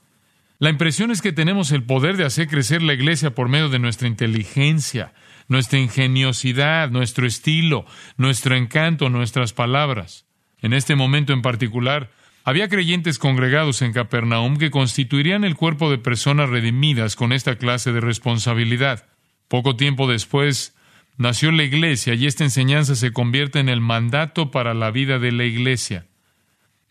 La 0.57 0.69
impresión 0.69 1.11
es 1.11 1.21
que 1.21 1.33
tenemos 1.33 1.71
el 1.71 1.83
poder 1.83 2.15
de 2.15 2.23
hacer 2.23 2.47
crecer 2.47 2.81
la 2.81 2.93
Iglesia 2.93 3.35
por 3.35 3.49
medio 3.49 3.67
de 3.67 3.79
nuestra 3.79 4.07
inteligencia, 4.07 5.13
nuestra 5.49 5.79
ingeniosidad, 5.79 6.89
nuestro 6.89 7.27
estilo, 7.27 7.85
nuestro 8.17 8.55
encanto, 8.55 9.09
nuestras 9.09 9.51
palabras. 9.51 10.25
En 10.61 10.73
este 10.73 10.95
momento 10.95 11.33
en 11.33 11.41
particular, 11.41 12.09
había 12.45 12.69
creyentes 12.69 13.19
congregados 13.19 13.81
en 13.81 13.91
Capernaum 13.91 14.57
que 14.57 14.71
constituirían 14.71 15.43
el 15.43 15.55
cuerpo 15.55 15.91
de 15.91 15.97
personas 15.97 16.49
redimidas 16.49 17.15
con 17.15 17.33
esta 17.33 17.57
clase 17.57 17.91
de 17.91 17.99
responsabilidad. 17.99 19.07
Poco 19.47 19.75
tiempo 19.75 20.07
después 20.09 20.75
nació 21.17 21.51
la 21.51 21.63
iglesia 21.63 22.13
y 22.13 22.27
esta 22.27 22.43
enseñanza 22.43 22.95
se 22.95 23.11
convierte 23.11 23.59
en 23.59 23.67
el 23.67 23.81
mandato 23.81 24.51
para 24.51 24.73
la 24.73 24.91
vida 24.91 25.19
de 25.19 25.31
la 25.31 25.43
iglesia. 25.43 26.05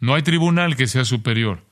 No 0.00 0.14
hay 0.14 0.22
tribunal 0.22 0.76
que 0.76 0.86
sea 0.86 1.04
superior. 1.04 1.64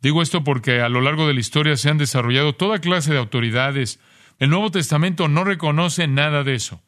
Digo 0.00 0.22
esto 0.22 0.44
porque 0.44 0.80
a 0.80 0.88
lo 0.88 1.00
largo 1.00 1.26
de 1.26 1.34
la 1.34 1.40
historia 1.40 1.76
se 1.76 1.90
han 1.90 1.98
desarrollado 1.98 2.54
toda 2.54 2.80
clase 2.80 3.12
de 3.12 3.18
autoridades. 3.18 4.00
El 4.38 4.50
Nuevo 4.50 4.70
Testamento 4.70 5.28
no 5.28 5.44
reconoce 5.44 6.06
nada 6.06 6.42
de 6.42 6.54
eso. 6.54 6.82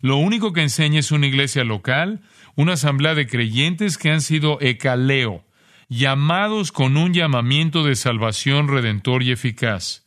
Lo 0.00 0.16
único 0.16 0.52
que 0.52 0.62
enseña 0.62 1.00
es 1.00 1.10
una 1.10 1.26
iglesia 1.26 1.64
local, 1.64 2.20
una 2.56 2.74
asamblea 2.74 3.14
de 3.14 3.26
creyentes 3.26 3.98
que 3.98 4.10
han 4.10 4.20
sido 4.20 4.58
ecaleo, 4.60 5.44
llamados 5.88 6.72
con 6.72 6.96
un 6.96 7.12
llamamiento 7.12 7.84
de 7.84 7.96
salvación 7.96 8.68
redentor 8.68 9.22
y 9.22 9.32
eficaz 9.32 10.04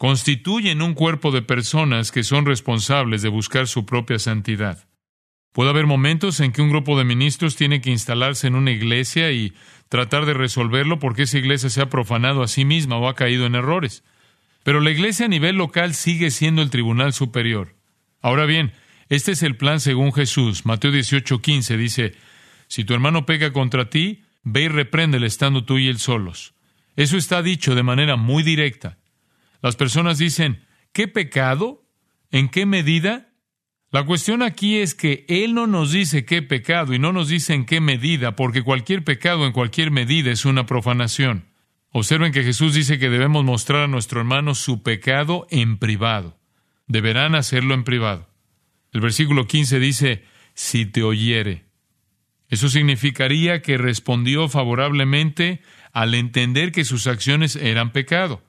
constituyen 0.00 0.80
un 0.80 0.94
cuerpo 0.94 1.30
de 1.30 1.42
personas 1.42 2.10
que 2.10 2.22
son 2.22 2.46
responsables 2.46 3.20
de 3.20 3.28
buscar 3.28 3.68
su 3.68 3.84
propia 3.84 4.18
santidad. 4.18 4.88
Puede 5.52 5.70
haber 5.70 5.86
momentos 5.86 6.40
en 6.40 6.52
que 6.52 6.62
un 6.62 6.70
grupo 6.70 6.96
de 6.96 7.04
ministros 7.04 7.56
tiene 7.56 7.80
que 7.80 7.90
instalarse 7.90 8.46
en 8.46 8.54
una 8.54 8.70
iglesia 8.70 9.32
y 9.32 9.52
tratar 9.88 10.24
de 10.24 10.34
resolverlo 10.34 10.98
porque 10.98 11.22
esa 11.22 11.38
iglesia 11.38 11.70
se 11.70 11.82
ha 11.82 11.90
profanado 11.90 12.42
a 12.42 12.48
sí 12.48 12.64
misma 12.64 12.96
o 12.96 13.08
ha 13.08 13.16
caído 13.16 13.46
en 13.46 13.56
errores. 13.56 14.04
Pero 14.62 14.80
la 14.80 14.90
iglesia 14.90 15.26
a 15.26 15.28
nivel 15.28 15.56
local 15.56 15.94
sigue 15.94 16.30
siendo 16.30 16.62
el 16.62 16.70
tribunal 16.70 17.12
superior. 17.12 17.74
Ahora 18.20 18.46
bien, 18.46 18.72
este 19.08 19.32
es 19.32 19.42
el 19.42 19.56
plan 19.56 19.80
según 19.80 20.12
Jesús. 20.12 20.66
Mateo 20.66 20.92
18:15 20.92 21.76
dice, 21.76 22.14
si 22.68 22.84
tu 22.84 22.94
hermano 22.94 23.26
pega 23.26 23.52
contra 23.52 23.90
ti, 23.90 24.22
ve 24.44 24.62
y 24.62 24.68
repréndele 24.68 25.26
estando 25.26 25.64
tú 25.64 25.78
y 25.78 25.88
él 25.88 25.98
solos. 25.98 26.54
Eso 26.94 27.16
está 27.16 27.42
dicho 27.42 27.74
de 27.74 27.82
manera 27.82 28.14
muy 28.16 28.44
directa. 28.44 28.98
Las 29.62 29.74
personas 29.74 30.18
dicen, 30.18 30.64
¿qué 30.92 31.08
pecado? 31.08 31.82
¿En 32.30 32.48
qué 32.48 32.66
medida? 32.66 33.29
La 33.90 34.04
cuestión 34.04 34.42
aquí 34.42 34.76
es 34.76 34.94
que 34.94 35.24
Él 35.28 35.54
no 35.54 35.66
nos 35.66 35.92
dice 35.92 36.24
qué 36.24 36.42
pecado 36.42 36.94
y 36.94 36.98
no 36.98 37.12
nos 37.12 37.28
dice 37.28 37.54
en 37.54 37.66
qué 37.66 37.80
medida, 37.80 38.36
porque 38.36 38.62
cualquier 38.62 39.02
pecado 39.02 39.46
en 39.46 39.52
cualquier 39.52 39.90
medida 39.90 40.30
es 40.30 40.44
una 40.44 40.66
profanación. 40.66 41.46
Observen 41.90 42.32
que 42.32 42.44
Jesús 42.44 42.74
dice 42.74 42.98
que 42.98 43.10
debemos 43.10 43.44
mostrar 43.44 43.82
a 43.82 43.88
nuestro 43.88 44.20
hermano 44.20 44.54
su 44.54 44.82
pecado 44.82 45.46
en 45.50 45.78
privado. 45.78 46.38
Deberán 46.86 47.34
hacerlo 47.34 47.74
en 47.74 47.82
privado. 47.82 48.28
El 48.92 49.00
versículo 49.00 49.46
15 49.46 49.80
dice, 49.80 50.24
si 50.54 50.86
te 50.86 51.02
oyere. 51.02 51.64
Eso 52.48 52.68
significaría 52.68 53.60
que 53.62 53.76
respondió 53.76 54.48
favorablemente 54.48 55.62
al 55.92 56.14
entender 56.14 56.70
que 56.70 56.84
sus 56.84 57.06
acciones 57.06 57.56
eran 57.56 57.92
pecado 57.92 58.42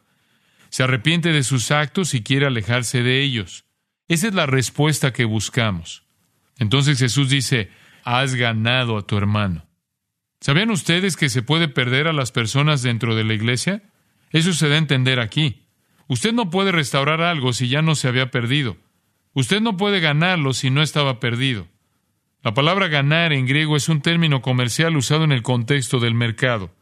se 0.71 0.83
arrepiente 0.83 1.33
de 1.33 1.43
sus 1.43 1.69
actos 1.69 2.13
y 2.13 2.23
quiere 2.23 2.47
alejarse 2.47 3.03
de 3.03 3.21
ellos. 3.21 3.65
Esa 4.11 4.27
es 4.27 4.33
la 4.33 4.45
respuesta 4.45 5.13
que 5.13 5.23
buscamos. 5.23 6.03
Entonces 6.59 6.99
Jesús 6.99 7.29
dice, 7.29 7.69
has 8.03 8.35
ganado 8.35 8.97
a 8.97 9.07
tu 9.07 9.17
hermano. 9.17 9.65
¿Sabían 10.41 10.69
ustedes 10.69 11.15
que 11.15 11.29
se 11.29 11.43
puede 11.43 11.69
perder 11.69 12.09
a 12.09 12.11
las 12.11 12.33
personas 12.33 12.81
dentro 12.81 13.15
de 13.15 13.23
la 13.23 13.35
iglesia? 13.35 13.83
Eso 14.31 14.51
se 14.51 14.67
da 14.67 14.75
a 14.75 14.79
entender 14.79 15.21
aquí. 15.21 15.61
Usted 16.09 16.33
no 16.33 16.49
puede 16.49 16.73
restaurar 16.73 17.21
algo 17.21 17.53
si 17.53 17.69
ya 17.69 17.81
no 17.81 17.95
se 17.95 18.09
había 18.09 18.31
perdido. 18.31 18.75
Usted 19.31 19.61
no 19.61 19.77
puede 19.77 20.01
ganarlo 20.01 20.51
si 20.51 20.71
no 20.71 20.81
estaba 20.81 21.21
perdido. 21.21 21.69
La 22.43 22.53
palabra 22.53 22.89
ganar 22.89 23.31
en 23.31 23.45
griego 23.45 23.77
es 23.77 23.87
un 23.87 24.01
término 24.01 24.41
comercial 24.41 24.97
usado 24.97 25.23
en 25.23 25.31
el 25.31 25.41
contexto 25.41 26.01
del 26.01 26.15
mercado. 26.15 26.75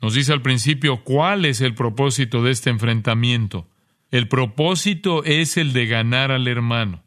Nos 0.00 0.14
dice 0.14 0.32
al 0.32 0.42
principio 0.42 1.04
cuál 1.04 1.44
es 1.44 1.60
el 1.60 1.76
propósito 1.76 2.42
de 2.42 2.50
este 2.50 2.70
enfrentamiento. 2.70 3.68
El 4.12 4.28
propósito 4.28 5.24
es 5.24 5.56
el 5.56 5.72
de 5.72 5.86
ganar 5.86 6.32
al 6.32 6.46
hermano. 6.46 7.02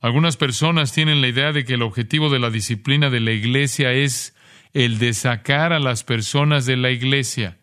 Algunas 0.00 0.38
personas 0.38 0.90
tienen 0.90 1.20
la 1.20 1.28
idea 1.28 1.52
de 1.52 1.66
que 1.66 1.74
el 1.74 1.82
objetivo 1.82 2.30
de 2.30 2.38
la 2.38 2.48
disciplina 2.48 3.10
de 3.10 3.20
la 3.20 3.32
iglesia 3.32 3.92
es 3.92 4.34
el 4.72 4.98
de 4.98 5.12
sacar 5.12 5.74
a 5.74 5.78
las 5.78 6.02
personas 6.02 6.64
de 6.64 6.78
la 6.78 6.90
iglesia. 6.90 7.58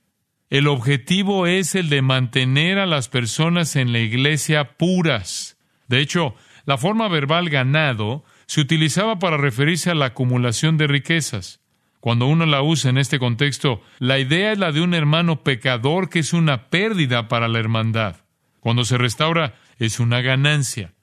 El 0.51 0.67
objetivo 0.67 1.47
es 1.47 1.73
el 1.73 1.89
de 1.89 2.03
mantener 2.03 2.77
a 2.77 2.85
las 2.85 3.09
personas 3.09 3.75
en 3.75 3.93
la 3.93 3.99
iglesia 3.99 4.77
puras. 4.77 5.57
De 5.87 5.99
hecho, 5.99 6.35
la 6.65 6.77
forma 6.77 7.07
verbal 7.07 7.49
ganado 7.49 8.23
se 8.45 8.61
utilizaba 8.61 9.17
para 9.17 9.37
referirse 9.37 9.89
a 9.89 9.95
la 9.95 10.05
acumulación 10.05 10.77
de 10.77 10.85
riquezas. 10.85 11.61
Cuando 11.99 12.27
uno 12.27 12.45
la 12.45 12.61
usa 12.61 12.91
en 12.91 12.99
este 12.99 13.17
contexto, 13.17 13.81
la 13.97 14.19
idea 14.19 14.51
es 14.51 14.59
la 14.59 14.71
de 14.71 14.81
un 14.81 14.93
hermano 14.93 15.41
pecador 15.41 16.09
que 16.09 16.19
es 16.19 16.31
una 16.31 16.69
pérdida 16.69 17.27
para 17.27 17.47
la 17.47 17.57
hermandad. 17.57 18.22
Cuando 18.63 18.85
se 18.85 18.97
restaura, 18.97 19.55
es 19.77 19.99
una 19.99 20.21
ganancia. 20.21 20.93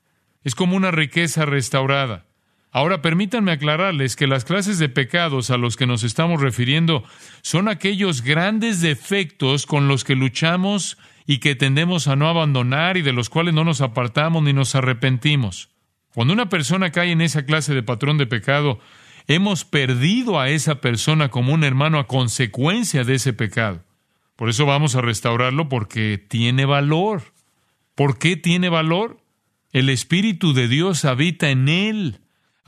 Es 0.45 0.55
como 0.55 0.77
una 0.77 0.93
riqueza 0.93 1.45
restaurada. 1.45 2.25
Ahora 2.71 3.03
permítanme 3.03 3.53
aclararles 3.53 4.17
que 4.17 4.27
las 4.27 4.47
clases 4.47 4.79
de 4.79 4.89
pecados 4.89 5.51
a 5.51 5.59
los 5.59 5.77
que 5.77 5.87
nos 5.87 6.03
estamos 6.03 6.41
refiriendo 6.41 7.05
son 7.43 7.69
aquellos 7.69 8.23
grandes 8.23 8.81
defectos 8.81 9.67
con 9.67 9.89
los 9.89 10.05
que 10.05 10.15
luchamos 10.15 10.97
y 11.27 11.37
que 11.37 11.55
tendemos 11.55 12.09
a 12.09 12.17
no 12.17 12.31
abandonar 12.31 12.97
y 12.97 13.03
de 13.03 13.13
los 13.13 13.29
cuales 13.29 13.53
no 13.53 13.63
nos 13.63 13.83
apartamos 13.83 14.43
ni 14.43 14.55
nos 14.55 14.75
arrepentimos. 14.75 15.69
Cuando 16.15 16.33
una 16.33 16.49
persona 16.49 16.93
cae 16.93 17.11
en 17.11 17.21
esa 17.21 17.45
clase 17.45 17.75
de 17.75 17.83
patrón 17.83 18.17
de 18.17 18.27
pecado, 18.27 18.79
hemos 19.27 19.67
perdido 19.67 20.41
a 20.41 20.49
esa 20.49 20.81
persona 20.81 21.29
como 21.29 21.53
un 21.53 21.63
hermano 21.63 21.99
a 21.99 22.07
consecuencia 22.07 23.05
de 23.05 23.17
ese 23.17 23.35
pecado. 23.35 23.85
Por 24.35 24.49
eso 24.49 24.65
vamos 24.65 24.95
a 24.95 25.03
restaurarlo 25.03 25.69
porque 25.69 26.17
tiene 26.17 26.65
valor. 26.65 27.23
¿Por 27.95 28.19
qué 28.19 28.37
tiene 28.37 28.69
valor? 28.69 29.21
El 29.73 29.89
Espíritu 29.89 30.53
de 30.53 30.69
Dios 30.69 31.05
habita 31.05 31.51
en 31.51 31.69
él 31.69 32.21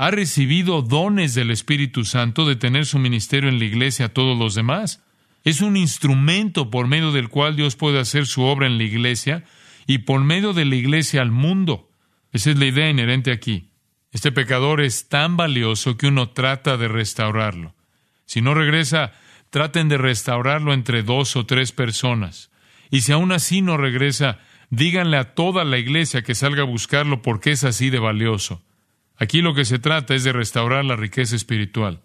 ha 0.02 0.11
recibido 0.11 0.83
dones 0.83 1.33
del 1.35 1.52
Espíritu 1.52 2.05
Santo 2.05 2.45
de 2.45 2.57
tener 2.57 2.87
su 2.87 2.99
ministerio 2.99 3.49
en 3.49 3.61
la 3.61 3.67
iglesia 3.67 4.07
a 4.07 4.09
todos 4.09 4.37
los 4.37 4.57
demás. 4.57 5.05
Es 5.45 5.61
un 5.61 5.76
instrumento 5.76 6.71
por 6.71 6.88
medio 6.88 7.12
del 7.12 7.29
cual 7.29 7.55
Dios 7.55 7.76
puede 7.76 8.00
hacer 8.00 8.26
su 8.26 8.43
obra 8.43 8.67
en 8.67 8.79
la 8.79 8.83
iglesia 8.83 9.45
y 9.87 9.99
por 9.99 10.21
medio 10.25 10.55
de 10.55 10.64
la 10.64 10.75
iglesia 10.75 11.23
al 11.23 11.31
mundo. 11.31 11.88
Esa 12.33 12.50
es 12.50 12.59
la 12.59 12.67
idea 12.67 12.91
inherente 12.91 13.31
aquí. 13.31 13.71
Este 14.11 14.33
pecador 14.33 14.81
es 14.81 15.09
tan 15.09 15.37
valioso 15.37 15.97
que 15.97 16.09
uno 16.09 16.31
trata 16.31 16.76
de 16.76 16.88
restaurarlo. 16.88 17.76
Si 18.25 18.41
no 18.41 18.55
regresa, 18.55 19.12
traten 19.50 19.88
de 19.88 19.99
restaurarlo 19.99 20.73
entre 20.73 21.05
dos 21.05 21.37
o 21.37 21.47
tres 21.47 21.71
personas. 21.71 22.50
Y 22.91 23.02
si 23.02 23.12
aún 23.12 23.31
así 23.31 23.62
no 23.62 23.76
regresa, 23.76 24.41
díganle 24.73 25.19
a 25.19 25.35
toda 25.35 25.64
la 25.64 25.76
iglesia 25.76 26.23
que 26.23 26.35
salga 26.35 26.62
a 26.62 26.67
buscarlo 26.67 27.21
porque 27.21 27.50
es 27.50 27.62
así 27.62 27.91
de 27.91 27.99
valioso. 27.99 28.64
Aquí 29.17 29.43
lo 29.43 29.55
que 29.55 29.67
se 29.67 29.79
trata 29.79 30.14
es 30.14 30.25
de 30.25 30.33
restaurar 30.33 30.83
la 30.87 30.97
riqueza 30.97 31.37
espiritual. 31.37 32.00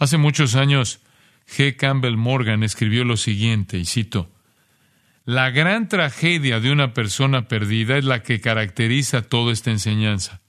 Hace 0.00 0.18
muchos 0.18 0.56
años, 0.56 1.00
G. 1.46 1.76
Campbell 1.76 2.16
Morgan 2.16 2.64
escribió 2.64 3.04
lo 3.04 3.16
siguiente, 3.16 3.78
y 3.78 3.84
cito, 3.84 4.32
La 5.24 5.50
gran 5.50 5.88
tragedia 5.88 6.58
de 6.58 6.72
una 6.72 6.92
persona 6.92 7.46
perdida 7.46 7.96
es 7.98 8.04
la 8.04 8.24
que 8.24 8.40
caracteriza 8.40 9.22
toda 9.22 9.52
esta 9.52 9.70
enseñanza. 9.70 10.42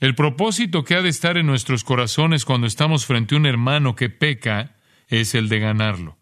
El 0.00 0.14
propósito 0.14 0.82
que 0.82 0.94
ha 0.94 1.02
de 1.02 1.10
estar 1.10 1.36
en 1.36 1.46
nuestros 1.46 1.84
corazones 1.84 2.46
cuando 2.46 2.66
estamos 2.66 3.04
frente 3.04 3.34
a 3.34 3.38
un 3.38 3.44
hermano 3.44 3.94
que 3.94 4.08
peca 4.08 4.76
es 5.08 5.34
el 5.34 5.50
de 5.50 5.60
ganarlo. 5.60 6.21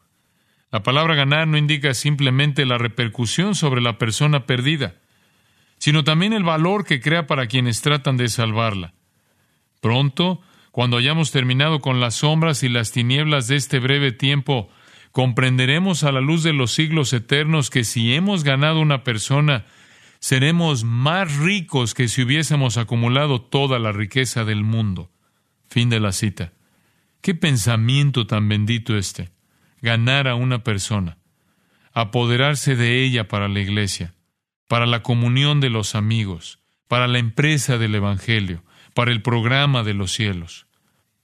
La 0.72 0.82
palabra 0.82 1.14
ganar 1.14 1.48
no 1.48 1.56
indica 1.56 1.94
simplemente 1.94 2.64
la 2.64 2.78
repercusión 2.78 3.54
sobre 3.54 3.80
la 3.80 3.98
persona 3.98 4.46
perdida, 4.46 4.94
sino 5.78 6.04
también 6.04 6.32
el 6.32 6.44
valor 6.44 6.84
que 6.84 7.00
crea 7.00 7.26
para 7.26 7.46
quienes 7.46 7.82
tratan 7.82 8.16
de 8.16 8.28
salvarla. 8.28 8.94
Pronto, 9.80 10.40
cuando 10.70 10.96
hayamos 10.96 11.32
terminado 11.32 11.80
con 11.80 11.98
las 11.98 12.16
sombras 12.16 12.62
y 12.62 12.68
las 12.68 12.92
tinieblas 12.92 13.48
de 13.48 13.56
este 13.56 13.80
breve 13.80 14.12
tiempo, 14.12 14.68
comprenderemos 15.10 16.04
a 16.04 16.12
la 16.12 16.20
luz 16.20 16.44
de 16.44 16.52
los 16.52 16.70
siglos 16.70 17.12
eternos 17.12 17.70
que 17.70 17.82
si 17.82 18.14
hemos 18.14 18.44
ganado 18.44 18.80
una 18.80 19.02
persona, 19.02 19.66
seremos 20.20 20.84
más 20.84 21.36
ricos 21.38 21.94
que 21.94 22.06
si 22.06 22.22
hubiésemos 22.22 22.76
acumulado 22.76 23.40
toda 23.40 23.80
la 23.80 23.90
riqueza 23.90 24.44
del 24.44 24.62
mundo. 24.62 25.10
Fin 25.68 25.88
de 25.88 25.98
la 25.98 26.12
cita. 26.12 26.52
Qué 27.20 27.34
pensamiento 27.34 28.26
tan 28.26 28.48
bendito 28.48 28.96
este. 28.96 29.30
Ganar 29.80 30.28
a 30.28 30.34
una 30.34 30.62
persona. 30.62 31.18
Apoderarse 31.92 32.76
de 32.76 33.02
ella 33.04 33.28
para 33.28 33.49
la 33.49 33.60
iglesia 33.60 34.14
para 34.70 34.87
la 34.87 35.02
comunión 35.02 35.58
de 35.58 35.68
los 35.68 35.96
amigos, 35.96 36.60
para 36.87 37.08
la 37.08 37.18
empresa 37.18 37.76
del 37.76 37.92
Evangelio, 37.92 38.62
para 38.94 39.10
el 39.10 39.20
programa 39.20 39.82
de 39.82 39.94
los 39.94 40.12
cielos. 40.12 40.68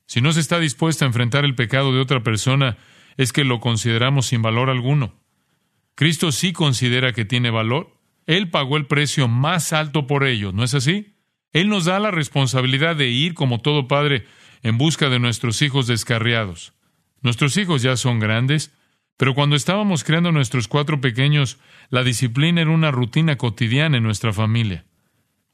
Si 0.07 0.21
no 0.21 0.33
se 0.33 0.41
está 0.41 0.59
dispuesto 0.59 1.05
a 1.05 1.07
enfrentar 1.07 1.45
el 1.45 1.55
pecado 1.55 1.93
de 1.95 2.01
otra 2.01 2.25
persona, 2.25 2.77
es 3.17 3.33
que 3.33 3.45
lo 3.45 3.61
consideramos 3.61 4.27
sin 4.27 4.43
valor 4.43 4.69
alguno. 4.69 5.15
Cristo 5.95 6.33
sí 6.33 6.53
considera 6.53 7.13
que 7.13 7.25
tiene 7.25 7.51
valor. 7.51 7.97
Él 8.27 8.51
pagó 8.51 8.77
el 8.79 8.87
precio 8.87 9.29
más 9.29 9.73
alto 9.73 10.09
por 10.09 10.25
ello, 10.25 10.51
¿no 10.51 10.65
es 10.65 10.75
así? 10.75 11.15
Él 11.53 11.69
nos 11.69 11.85
da 11.85 12.01
la 12.01 12.11
responsabilidad 12.11 12.97
de 12.97 13.11
ir, 13.11 13.35
como 13.35 13.61
todo 13.61 13.87
padre, 13.87 14.27
en 14.65 14.77
busca 14.77 15.09
de 15.09 15.21
nuestros 15.21 15.63
hijos 15.63 15.87
descarriados. 15.87 16.73
Nuestros 17.23 17.57
hijos 17.57 17.83
ya 17.83 17.97
son 17.97 18.21
grandes, 18.21 18.73
pero 19.17 19.35
cuando 19.35 19.57
estábamos 19.57 20.05
creando 20.05 20.33
nuestros 20.33 20.69
cuatro 20.69 21.01
pequeños, 21.01 21.59
la 21.89 22.05
disciplina 22.05 22.61
era 22.61 22.71
una 22.71 22.91
rutina 22.91 23.37
cotidiana 23.37 23.97
en 23.97 24.03
nuestra 24.03 24.33
familia. 24.33 24.85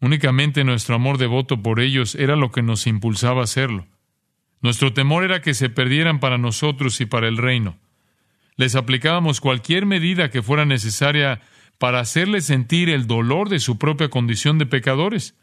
Únicamente 0.01 0.65
nuestro 0.65 0.97
amor 0.97 1.19
devoto 1.19 1.63
por 1.63 1.79
ellos 1.79 2.17
era 2.17 2.35
lo 2.35 2.51
que 2.51 2.63
nos 2.63 2.87
impulsaba 2.89 3.43
a 3.43 3.45
hacerlo. 3.45 3.87
Nuestro 4.61 4.93
temor 4.93 5.25
era 5.25 5.41
que 5.43 5.55
se 5.55 5.71
perdieran 5.71 6.19
para 6.19 6.39
nosotros 6.39 7.01
y 7.01 7.07
para 7.07 7.29
el 7.29 7.37
reino. 7.37 7.79
Les 8.57 8.75
aplicábamos 8.75 9.41
cualquier 9.41 9.87
medida 9.87 10.31
que 10.31 10.43
fuera 10.43 10.65
necesaria 10.65 11.41
para 11.79 12.01
hacerles 12.01 12.47
sentir 12.47 12.91
el 12.91 13.07
dolor 13.07 13.49
de 13.49 13.61
su 13.61 13.79
propia 13.79 14.09
condición 14.09 14.59
de 14.59 14.67
pecadores. 14.67 15.37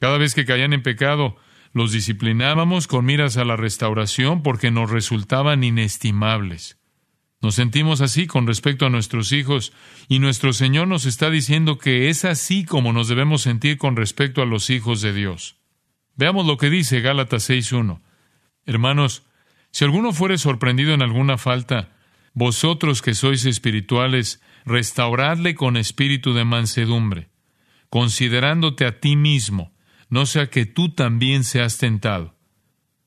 Cada 0.00 0.18
vez 0.18 0.34
que 0.34 0.44
caían 0.44 0.72
en 0.72 0.82
pecado, 0.82 1.36
los 1.72 1.92
disciplinábamos 1.92 2.86
con 2.86 3.04
miras 3.04 3.36
a 3.36 3.44
la 3.44 3.56
restauración 3.56 4.42
porque 4.42 4.70
nos 4.70 4.90
resultaban 4.90 5.64
inestimables. 5.64 6.78
Nos 7.40 7.56
sentimos 7.56 8.00
así 8.00 8.26
con 8.26 8.46
respecto 8.46 8.86
a 8.86 8.90
nuestros 8.90 9.32
hijos 9.32 9.72
y 10.08 10.20
nuestro 10.20 10.52
Señor 10.52 10.86
nos 10.86 11.06
está 11.06 11.28
diciendo 11.28 11.76
que 11.78 12.08
es 12.08 12.24
así 12.24 12.64
como 12.64 12.92
nos 12.92 13.08
debemos 13.08 13.42
sentir 13.42 13.78
con 13.78 13.96
respecto 13.96 14.42
a 14.42 14.46
los 14.46 14.70
hijos 14.70 15.00
de 15.00 15.12
Dios. 15.12 15.56
Veamos 16.14 16.46
lo 16.46 16.56
que 16.56 16.70
dice 16.70 17.00
Gálatas 17.00 17.50
6.1. 17.50 18.00
Hermanos, 18.64 19.24
si 19.72 19.84
alguno 19.84 20.12
fuere 20.12 20.38
sorprendido 20.38 20.94
en 20.94 21.02
alguna 21.02 21.36
falta, 21.36 21.96
vosotros 22.34 23.02
que 23.02 23.14
sois 23.14 23.44
espirituales, 23.44 24.40
restauradle 24.64 25.54
con 25.54 25.76
espíritu 25.76 26.34
de 26.34 26.44
mansedumbre, 26.44 27.30
considerándote 27.88 28.86
a 28.86 29.00
ti 29.00 29.16
mismo, 29.16 29.71
no 30.12 30.26
sea 30.26 30.50
que 30.50 30.66
tú 30.66 30.90
también 30.90 31.42
seas 31.42 31.78
tentado. 31.78 32.34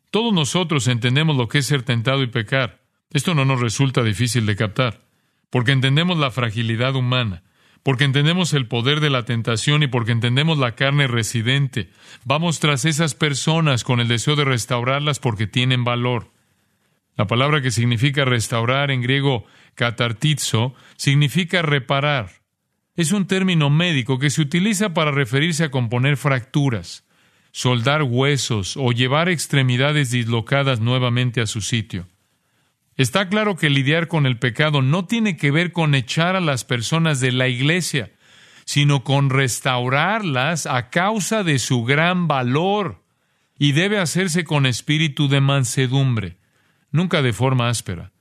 Todos 0.10 0.34
nosotros 0.34 0.88
entendemos 0.88 1.38
lo 1.38 1.48
que 1.48 1.60
es 1.60 1.68
ser 1.68 1.84
tentado 1.84 2.24
y 2.24 2.28
pecar. 2.28 2.82
Esto 3.12 3.36
no 3.36 3.46
nos 3.46 3.62
resulta 3.62 4.02
difícil 4.02 4.48
de 4.48 4.56
captar, 4.56 5.06
porque 5.52 5.72
entendemos 5.72 6.18
la 6.18 6.32
fragilidad 6.32 6.96
humana, 6.96 7.44
porque 7.84 8.06
entendemos 8.06 8.54
el 8.54 8.68
poder 8.68 9.02
de 9.02 9.12
la 9.12 9.24
tentación 9.24 9.84
y 9.84 9.88
porque 9.88 10.14
entendemos 10.14 10.58
la 10.58 10.74
carne 10.74 11.06
residente. 11.06 11.92
Vamos 12.24 12.60
tras 12.60 12.86
esas 12.86 13.14
personas 13.14 13.84
con 13.84 14.00
el 14.00 14.08
deseo 14.08 14.36
de 14.36 14.46
restaurarlas 14.46 15.20
porque 15.20 15.46
tienen 15.46 15.84
valor. 15.84 16.32
La 17.16 17.28
palabra 17.28 17.62
que 17.62 17.70
significa 17.70 18.26
restaurar 18.26 18.90
en 18.90 19.04
griego 19.04 19.46
catartizo 19.76 20.74
significa 20.98 21.62
reparar. 21.62 22.45
Es 22.96 23.12
un 23.12 23.28
término 23.28 23.70
médico 23.70 24.20
que 24.20 24.30
se 24.30 24.42
utiliza 24.42 24.94
para 24.94 25.12
referirse 25.12 25.66
a 25.66 25.72
componer 25.72 26.16
fracturas, 26.16 27.04
soldar 27.52 28.04
huesos 28.04 28.78
o 28.78 28.92
llevar 28.92 29.28
extremidades 29.28 30.12
dislocadas 30.12 30.80
nuevamente 30.80 31.42
a 31.42 31.48
su 31.48 31.62
sitio. 31.62 32.08
Está 32.96 33.28
claro 33.28 33.58
que 33.58 33.70
lidiar 33.70 34.08
con 34.08 34.26
el 34.26 34.40
pecado 34.40 34.82
no 34.82 35.06
tiene 35.06 35.36
que 35.36 35.52
ver 35.52 35.74
con 35.74 35.96
echar 35.96 36.38
a 36.38 36.40
las 36.40 36.64
personas 36.64 37.20
de 37.20 37.34
la 37.34 37.50
iglesia, 37.50 38.14
sino 38.64 39.04
con 39.04 39.30
restaurarlas 39.30 40.66
a 40.66 40.90
causa 40.90 41.44
de 41.44 41.60
su 41.60 41.84
gran 41.84 42.28
valor. 42.28 43.04
y 43.58 43.72
debe 43.72 44.00
hacerse 44.00 44.44
con 44.44 44.66
espíritu 44.66 45.30
de 45.30 45.40
mansedumbre, 45.40 46.36
nunca 46.92 47.22
de 47.22 47.32
forma 47.32 47.70
áspera. 47.70 48.12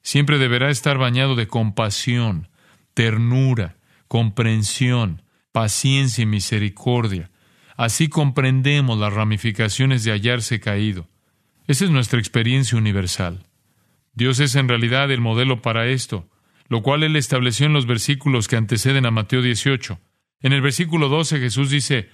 Siempre 0.00 0.38
deberá 0.38 0.70
estar 0.70 0.96
bañado 0.96 1.36
de 1.36 1.46
compasión, 1.46 2.48
ternura, 2.94 3.76
comprensión, 4.12 5.22
paciencia 5.52 6.20
y 6.20 6.26
misericordia. 6.26 7.30
Así 7.78 8.08
comprendemos 8.08 8.98
las 8.98 9.10
ramificaciones 9.10 10.04
de 10.04 10.12
hallarse 10.12 10.60
caído. 10.60 11.08
Esa 11.66 11.86
es 11.86 11.90
nuestra 11.90 12.18
experiencia 12.18 12.76
universal. 12.76 13.46
Dios 14.12 14.38
es 14.40 14.54
en 14.54 14.68
realidad 14.68 15.10
el 15.10 15.22
modelo 15.22 15.62
para 15.62 15.86
esto, 15.86 16.28
lo 16.68 16.82
cual 16.82 17.04
Él 17.04 17.16
estableció 17.16 17.64
en 17.64 17.72
los 17.72 17.86
versículos 17.86 18.48
que 18.48 18.56
anteceden 18.56 19.06
a 19.06 19.10
Mateo 19.10 19.40
18. 19.40 19.98
En 20.42 20.52
el 20.52 20.60
versículo 20.60 21.08
12 21.08 21.38
Jesús 21.38 21.70
dice, 21.70 22.10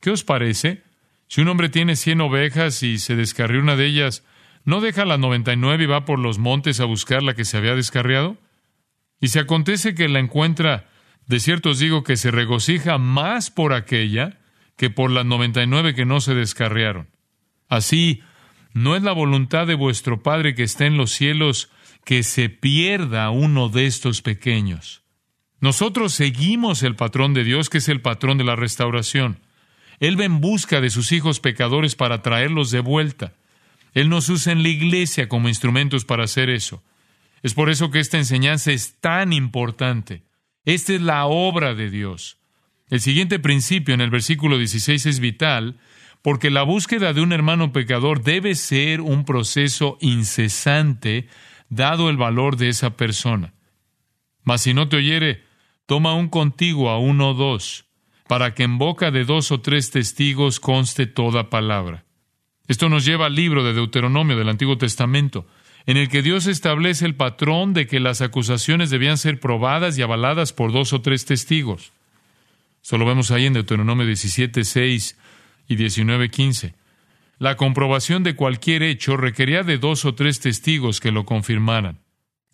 ¿qué 0.00 0.08
os 0.08 0.24
parece? 0.24 0.84
Si 1.28 1.42
un 1.42 1.48
hombre 1.48 1.68
tiene 1.68 1.96
cien 1.96 2.22
ovejas 2.22 2.82
y 2.82 2.98
se 2.98 3.14
descarrió 3.14 3.60
una 3.60 3.76
de 3.76 3.84
ellas, 3.84 4.24
¿no 4.64 4.80
deja 4.80 5.04
las 5.04 5.18
noventa 5.18 5.52
y 5.52 5.58
nueve 5.58 5.84
y 5.84 5.86
va 5.86 6.06
por 6.06 6.18
los 6.18 6.38
montes 6.38 6.80
a 6.80 6.86
buscar 6.86 7.22
la 7.22 7.34
que 7.34 7.44
se 7.44 7.58
había 7.58 7.74
descarriado? 7.74 8.38
Y 9.20 9.28
si 9.28 9.38
acontece 9.38 9.94
que 9.94 10.08
la 10.08 10.18
encuentra, 10.18 10.88
de 11.26 11.40
cierto 11.40 11.70
os 11.70 11.78
digo 11.78 12.02
que 12.02 12.16
se 12.16 12.30
regocija 12.30 12.98
más 12.98 13.50
por 13.50 13.72
aquella 13.72 14.38
que 14.76 14.90
por 14.90 15.10
las 15.10 15.24
noventa 15.24 15.62
y 15.62 15.66
nueve 15.66 15.94
que 15.94 16.04
no 16.04 16.20
se 16.20 16.34
descarriaron. 16.34 17.08
Así, 17.68 18.22
no 18.74 18.96
es 18.96 19.02
la 19.02 19.12
voluntad 19.12 19.66
de 19.66 19.74
vuestro 19.74 20.22
Padre 20.22 20.54
que 20.54 20.62
está 20.62 20.86
en 20.86 20.96
los 20.96 21.12
cielos 21.12 21.70
que 22.04 22.22
se 22.22 22.48
pierda 22.48 23.30
uno 23.30 23.68
de 23.68 23.86
estos 23.86 24.22
pequeños. 24.22 25.02
Nosotros 25.60 26.12
seguimos 26.12 26.82
el 26.82 26.96
patrón 26.96 27.34
de 27.34 27.44
Dios, 27.44 27.70
que 27.70 27.78
es 27.78 27.88
el 27.88 28.00
patrón 28.00 28.38
de 28.38 28.44
la 28.44 28.56
restauración. 28.56 29.38
Él 30.00 30.18
va 30.18 30.24
en 30.24 30.40
busca 30.40 30.80
de 30.80 30.90
sus 30.90 31.12
hijos 31.12 31.38
pecadores 31.38 31.94
para 31.94 32.22
traerlos 32.22 32.72
de 32.72 32.80
vuelta. 32.80 33.34
Él 33.94 34.08
nos 34.08 34.28
usa 34.28 34.52
en 34.52 34.62
la 34.64 34.70
iglesia 34.70 35.28
como 35.28 35.48
instrumentos 35.48 36.04
para 36.04 36.24
hacer 36.24 36.50
eso. 36.50 36.82
Es 37.42 37.54
por 37.54 37.70
eso 37.70 37.90
que 37.90 38.00
esta 38.00 38.18
enseñanza 38.18 38.72
es 38.72 38.98
tan 39.00 39.32
importante. 39.32 40.22
Esta 40.64 40.94
es 40.94 41.00
la 41.00 41.26
obra 41.26 41.74
de 41.74 41.90
Dios. 41.90 42.38
El 42.88 43.00
siguiente 43.00 43.38
principio 43.38 43.94
en 43.94 44.00
el 44.00 44.10
versículo 44.10 44.58
16 44.58 45.06
es 45.06 45.20
vital 45.20 45.78
porque 46.22 46.50
la 46.50 46.62
búsqueda 46.62 47.12
de 47.12 47.20
un 47.20 47.32
hermano 47.32 47.72
pecador 47.72 48.22
debe 48.22 48.54
ser 48.54 49.00
un 49.00 49.24
proceso 49.24 49.98
incesante, 50.00 51.26
dado 51.68 52.10
el 52.10 52.16
valor 52.16 52.56
de 52.56 52.68
esa 52.68 52.96
persona. 52.96 53.54
Mas 54.44 54.62
si 54.62 54.72
no 54.72 54.88
te 54.88 54.96
oyere, 54.96 55.42
toma 55.86 56.14
un 56.14 56.28
contigo 56.28 56.90
a 56.90 56.98
uno 56.98 57.30
o 57.30 57.34
dos, 57.34 57.86
para 58.28 58.54
que 58.54 58.62
en 58.62 58.78
boca 58.78 59.10
de 59.10 59.24
dos 59.24 59.50
o 59.50 59.60
tres 59.60 59.90
testigos 59.90 60.60
conste 60.60 61.06
toda 61.06 61.50
palabra. 61.50 62.04
Esto 62.68 62.88
nos 62.88 63.04
lleva 63.04 63.26
al 63.26 63.34
libro 63.34 63.64
de 63.64 63.74
Deuteronomio 63.74 64.36
del 64.36 64.48
Antiguo 64.48 64.78
Testamento, 64.78 65.46
en 65.86 65.96
el 65.96 66.08
que 66.08 66.22
Dios 66.22 66.46
establece 66.46 67.04
el 67.06 67.14
patrón 67.14 67.74
de 67.74 67.86
que 67.86 68.00
las 68.00 68.20
acusaciones 68.20 68.90
debían 68.90 69.18
ser 69.18 69.40
probadas 69.40 69.98
y 69.98 70.02
avaladas 70.02 70.52
por 70.52 70.72
dos 70.72 70.92
o 70.92 71.00
tres 71.00 71.24
testigos. 71.24 71.92
Solo 72.80 73.06
vemos 73.06 73.30
ahí 73.30 73.46
en 73.46 73.52
Deuteronomio 73.52 74.06
17, 74.06 74.64
6 74.64 75.16
y 75.68 75.76
19.15. 75.76 76.74
La 77.38 77.56
comprobación 77.56 78.22
de 78.22 78.36
cualquier 78.36 78.82
hecho 78.82 79.16
requería 79.16 79.62
de 79.62 79.78
dos 79.78 80.04
o 80.04 80.14
tres 80.14 80.40
testigos 80.40 81.00
que 81.00 81.10
lo 81.10 81.24
confirmaran. 81.24 81.98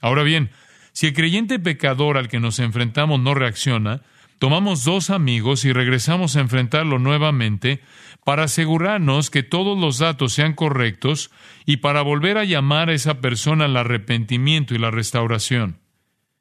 Ahora 0.01 0.23
bien, 0.23 0.51
si 0.93 1.09
el 1.09 1.15
creyente 1.15 1.59
pecador 1.59 2.17
al 2.17 2.29
que 2.29 2.41
nos 2.41 2.59
enfrentamos 2.59 3.21
no 3.21 3.35
reacciona, 3.35 4.03
tomamos 4.38 4.85
dos 4.85 5.11
amigos 5.11 5.64
y 5.64 5.73
regresamos 5.73 6.37
a 6.37 6.40
enfrentarlo 6.40 6.99
nuevamente 6.99 7.80
para 8.25 8.45
asegurarnos 8.45 9.30
que 9.30 9.42
todos 9.42 9.78
los 9.78 9.99
datos 9.99 10.33
sean 10.33 10.54
correctos 10.54 11.30
y 11.66 11.78
para 11.78 12.02
volver 12.02 12.38
a 12.38 12.45
llamar 12.45 12.90
a 12.90 12.95
esa 12.95 13.21
persona 13.21 13.66
al 13.66 13.76
arrepentimiento 13.76 14.75
y 14.75 14.78
la 14.78 14.90
restauración. 14.90 15.81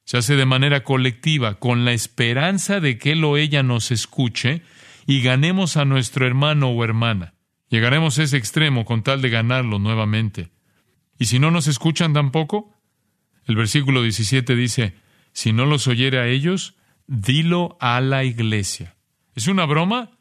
Se 0.04 0.18
hace 0.18 0.36
de 0.36 0.46
manera 0.46 0.84
colectiva, 0.84 1.56
con 1.56 1.84
la 1.84 1.92
esperanza 1.92 2.80
de 2.80 2.98
que 2.98 3.12
él 3.12 3.24
o 3.26 3.36
ella 3.36 3.62
nos 3.62 3.92
escuche 3.92 4.62
y 5.06 5.22
ganemos 5.22 5.76
a 5.76 5.84
nuestro 5.84 6.26
hermano 6.26 6.70
o 6.70 6.84
hermana. 6.84 7.34
Llegaremos 7.70 8.18
a 8.18 8.24
ese 8.24 8.38
extremo 8.38 8.86
con 8.86 9.04
tal 9.04 9.22
de 9.22 9.30
ganarlo 9.30 9.80
nuevamente. 9.80 10.52
¿Y 11.20 11.26
si 11.26 11.40
no 11.40 11.52
nos 11.52 11.68
escuchan 11.68 12.14
tampoco? 12.14 12.74
El 13.46 13.58
versículo 13.58 14.02
17 14.02 14.56
dice, 14.56 14.96
si 15.34 15.52
no 15.52 15.66
los 15.66 15.88
oyere 15.88 16.20
a 16.20 16.28
ellos, 16.28 16.77
dilo 17.08 17.78
a 17.80 18.00
la 18.02 18.24
iglesia. 18.24 18.96
¿Es 19.36 19.48
una 19.48 19.66
broma? 19.66 20.12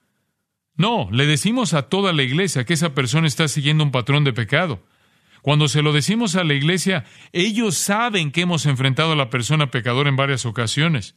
No, 0.76 1.08
le 1.10 1.26
decimos 1.26 1.74
a 1.74 1.88
toda 1.88 2.12
la 2.12 2.22
iglesia 2.22 2.64
que 2.64 2.74
esa 2.74 2.94
persona 2.94 3.26
está 3.26 3.48
siguiendo 3.48 3.82
un 3.82 3.90
patrón 3.90 4.24
de 4.24 4.32
pecado. 4.32 4.84
Cuando 5.42 5.68
se 5.68 5.82
lo 5.82 5.92
decimos 5.92 6.36
a 6.36 6.44
la 6.44 6.54
iglesia, 6.54 7.04
ellos 7.32 7.76
saben 7.76 8.30
que 8.30 8.42
hemos 8.42 8.66
enfrentado 8.66 9.12
a 9.12 9.16
la 9.16 9.30
persona 9.30 9.70
pecadora 9.70 10.08
en 10.08 10.16
varias 10.16 10.44
ocasiones. 10.44 11.14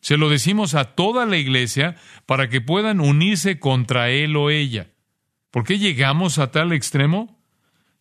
Se 0.00 0.16
lo 0.16 0.28
decimos 0.28 0.74
a 0.74 0.94
toda 0.94 1.26
la 1.26 1.38
iglesia 1.38 1.96
para 2.26 2.48
que 2.48 2.60
puedan 2.60 3.00
unirse 3.00 3.58
contra 3.58 4.10
él 4.10 4.36
o 4.36 4.50
ella. 4.50 4.90
¿Por 5.50 5.64
qué 5.64 5.78
llegamos 5.78 6.38
a 6.38 6.50
tal 6.50 6.72
extremo? 6.72 7.40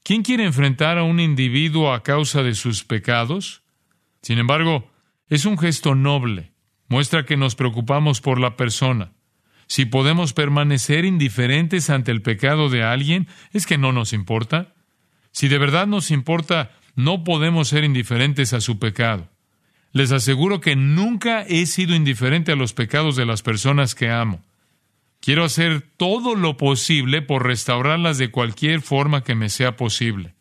¿Quién 0.03 0.21
quiere 0.21 0.45
enfrentar 0.45 0.97
a 0.97 1.03
un 1.03 1.19
individuo 1.19 1.93
a 1.93 2.03
causa 2.03 2.43
de 2.43 2.55
sus 2.55 2.83
pecados? 2.83 3.63
Sin 4.21 4.37
embargo, 4.37 4.91
es 5.27 5.45
un 5.45 5.57
gesto 5.57 5.95
noble. 5.95 6.52
Muestra 6.93 7.25
que 7.25 7.37
nos 7.37 7.55
preocupamos 7.55 8.21
por 8.21 8.39
la 8.39 8.55
persona. 8.55 9.13
Si 9.65 9.85
podemos 9.85 10.33
permanecer 10.33 11.05
indiferentes 11.05 11.89
ante 11.89 12.11
el 12.11 12.21
pecado 12.21 12.69
de 12.69 12.83
alguien, 12.83 13.27
es 13.51 13.65
que 13.65 13.79
no 13.79 13.91
nos 13.91 14.13
importa. 14.13 14.75
Si 15.31 15.47
de 15.47 15.57
verdad 15.57 15.87
nos 15.87 16.11
importa, 16.11 16.69
no 16.95 17.23
podemos 17.23 17.69
ser 17.69 17.83
indiferentes 17.83 18.53
a 18.53 18.61
su 18.61 18.77
pecado. 18.77 19.27
Les 19.91 20.11
aseguro 20.11 20.61
que 20.61 20.75
nunca 20.75 21.41
he 21.41 21.65
sido 21.65 21.95
indiferente 21.95 22.51
a 22.51 22.55
los 22.55 22.73
pecados 22.73 23.15
de 23.15 23.25
las 23.25 23.41
personas 23.41 23.95
que 23.95 24.11
amo. 24.11 24.43
Quiero 25.19 25.45
hacer 25.45 25.81
todo 25.97 26.35
lo 26.35 26.57
posible 26.57 27.23
por 27.23 27.43
restaurarlas 27.43 28.19
de 28.19 28.29
cualquier 28.29 28.81
forma 28.81 29.23
que 29.23 29.33
me 29.33 29.49
sea 29.49 29.77
posible. 29.77 30.35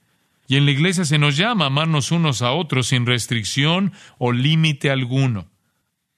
Y 0.48 0.56
en 0.56 0.66
la 0.66 0.72
iglesia 0.72 1.06
se 1.06 1.16
nos 1.16 1.38
llama 1.38 1.64
amarnos 1.64 2.12
unos 2.12 2.42
a 2.42 2.52
otros 2.52 2.88
sin 2.88 3.06
restricción 3.06 3.94
o 4.18 4.32
límite 4.32 4.90
alguno. 4.90 5.50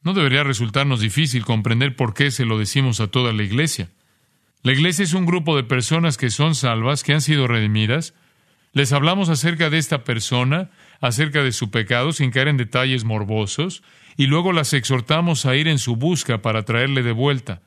No 0.05 0.15
debería 0.15 0.45
resultarnos 0.45 1.01
difícil 1.01 1.45
comprender 1.45 1.97
por 1.97 2.15
qué 2.15 2.31
se 2.31 2.45
lo 2.45 2.59
decimos 2.59 3.01
a 3.01 3.09
toda 3.09 3.33
la 3.33 3.43
iglesia. 3.43 3.91
La 4.63 4.73
iglesia 4.73 5.03
es 5.03 5.15
un 5.15 5.27
grupo 5.27 5.57
de 5.57 5.65
personas 5.65 6.17
que 6.17 6.31
son 6.31 6.55
salvas, 6.55 7.03
que 7.03 7.15
han 7.15 7.21
sido 7.21 7.49
redimidas. 7.49 8.15
Les 8.73 8.93
hablamos 8.93 9.29
acerca 9.29 9.71
de 9.71 9.79
esta 9.79 10.05
persona 10.05 10.71
acerca 11.01 11.43
de 11.43 11.53
su 11.53 11.71
pecado 11.71 12.13
sin 12.13 12.31
caer 12.31 12.49
en 12.49 12.57
detalles 12.57 13.05
morbosos, 13.05 13.83
y 14.17 14.27
luego 14.27 14.53
las 14.53 14.73
exhortamos 14.73 15.45
a 15.45 15.57
ir 15.57 15.69
en 15.69 15.79
su 15.79 15.97
busca 15.97 16.41
para 16.41 16.65
traerle 16.65 17.03
de 17.03 17.13
vuelta. 17.13 17.63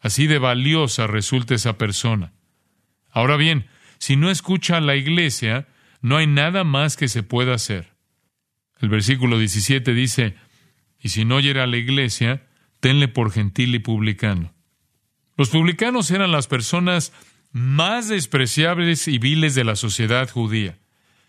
Así 0.00 0.26
de 0.26 0.38
valiosa 0.38 1.06
resulta 1.06 1.54
esa 1.54 1.78
persona. 1.78 2.32
Ahora 3.10 3.36
bien, 3.36 3.66
si 3.98 4.16
no 4.16 4.30
escucha 4.30 4.76
a 4.76 4.80
la 4.80 4.96
iglesia, 4.96 5.66
no 6.00 6.16
hay 6.16 6.26
nada 6.26 6.64
más 6.64 6.96
que 6.96 7.08
se 7.08 7.22
pueda 7.22 7.54
hacer. 7.54 7.94
El 8.80 8.88
versículo 8.88 9.38
17 9.38 9.94
dice, 9.94 10.34
y 11.02 11.10
si 11.10 11.24
no 11.24 11.36
oyera 11.36 11.64
a 11.64 11.66
la 11.66 11.76
iglesia, 11.76 12.46
tenle 12.80 13.08
por 13.08 13.32
gentil 13.32 13.74
y 13.74 13.80
publicano. 13.80 14.54
Los 15.36 15.50
publicanos 15.50 16.10
eran 16.10 16.30
las 16.30 16.46
personas 16.46 17.12
más 17.50 18.08
despreciables 18.08 19.08
y 19.08 19.18
viles 19.18 19.54
de 19.54 19.64
la 19.64 19.76
sociedad 19.76 20.30
judía. 20.30 20.78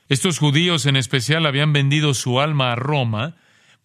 Estos 0.09 0.37
judíos 0.37 0.85
en 0.85 0.95
especial 0.95 1.45
habían 1.45 1.73
vendido 1.73 2.13
su 2.13 2.39
alma 2.39 2.71
a 2.71 2.75
Roma 2.75 3.35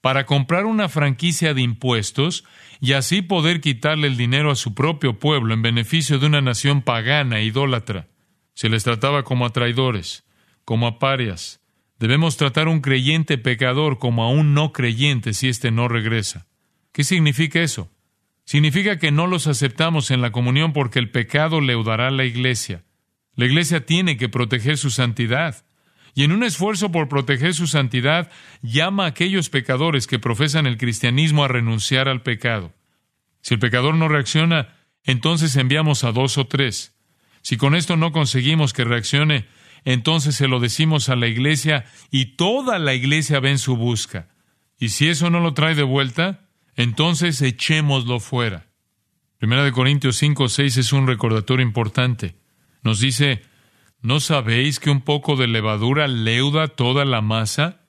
para 0.00 0.26
comprar 0.26 0.66
una 0.66 0.88
franquicia 0.88 1.54
de 1.54 1.62
impuestos 1.62 2.44
y 2.80 2.92
así 2.92 3.22
poder 3.22 3.60
quitarle 3.60 4.06
el 4.06 4.16
dinero 4.16 4.50
a 4.50 4.56
su 4.56 4.74
propio 4.74 5.18
pueblo 5.18 5.54
en 5.54 5.62
beneficio 5.62 6.18
de 6.18 6.26
una 6.26 6.40
nación 6.40 6.82
pagana 6.82 7.38
e 7.38 7.44
idólatra. 7.44 8.08
Se 8.54 8.68
les 8.68 8.84
trataba 8.84 9.24
como 9.24 9.46
a 9.46 9.50
traidores, 9.50 10.24
como 10.64 10.86
a 10.86 10.98
parias. 10.98 11.60
Debemos 11.98 12.36
tratar 12.36 12.68
a 12.68 12.70
un 12.70 12.80
creyente 12.80 13.38
pecador 13.38 13.98
como 13.98 14.24
a 14.24 14.30
un 14.30 14.54
no 14.54 14.72
creyente 14.72 15.34
si 15.34 15.48
éste 15.48 15.70
no 15.70 15.88
regresa. 15.88 16.46
¿Qué 16.92 17.04
significa 17.04 17.60
eso? 17.60 17.90
Significa 18.44 18.98
que 18.98 19.10
no 19.10 19.26
los 19.26 19.46
aceptamos 19.46 20.10
en 20.10 20.22
la 20.22 20.32
comunión 20.32 20.72
porque 20.72 20.98
el 20.98 21.10
pecado 21.10 21.60
leudará 21.60 22.08
a 22.08 22.12
la 22.12 22.24
iglesia. 22.24 22.84
La 23.34 23.46
iglesia 23.46 23.84
tiene 23.84 24.16
que 24.16 24.28
proteger 24.28 24.78
su 24.78 24.90
santidad 24.90 25.64
y 26.18 26.24
en 26.24 26.32
un 26.32 26.42
esfuerzo 26.42 26.90
por 26.90 27.08
proteger 27.08 27.54
su 27.54 27.68
santidad, 27.68 28.28
llama 28.60 29.04
a 29.04 29.08
aquellos 29.08 29.50
pecadores 29.50 30.08
que 30.08 30.18
profesan 30.18 30.66
el 30.66 30.76
cristianismo 30.76 31.44
a 31.44 31.48
renunciar 31.48 32.08
al 32.08 32.22
pecado. 32.22 32.74
Si 33.40 33.54
el 33.54 33.60
pecador 33.60 33.94
no 33.94 34.08
reacciona, 34.08 34.74
entonces 35.04 35.54
enviamos 35.54 36.02
a 36.02 36.10
dos 36.10 36.36
o 36.36 36.48
tres. 36.48 36.96
Si 37.42 37.56
con 37.56 37.76
esto 37.76 37.96
no 37.96 38.10
conseguimos 38.10 38.72
que 38.72 38.82
reaccione, 38.82 39.46
entonces 39.84 40.36
se 40.36 40.48
lo 40.48 40.60
decimos 40.60 41.08
a 41.08 41.16
la 41.16 41.26
iglesia 41.26 41.84
y 42.10 42.36
toda 42.36 42.78
la 42.78 42.94
iglesia 42.94 43.40
ve 43.40 43.50
en 43.50 43.58
su 43.58 43.76
busca. 43.76 44.28
Y 44.78 44.90
si 44.90 45.08
eso 45.08 45.30
no 45.30 45.40
lo 45.40 45.54
trae 45.54 45.74
de 45.74 45.82
vuelta, 45.82 46.48
entonces 46.76 47.42
echémoslo 47.42 48.20
fuera. 48.20 48.66
Primera 49.38 49.64
de 49.64 49.72
Corintios 49.72 50.16
5, 50.16 50.48
6 50.48 50.76
es 50.76 50.92
un 50.92 51.06
recordatorio 51.06 51.64
importante. 51.64 52.36
Nos 52.82 53.00
dice, 53.00 53.42
¿no 54.00 54.20
sabéis 54.20 54.80
que 54.80 54.90
un 54.90 55.00
poco 55.00 55.36
de 55.36 55.46
levadura 55.46 56.08
leuda 56.08 56.68
toda 56.68 57.04
la 57.04 57.20
masa? 57.20 57.80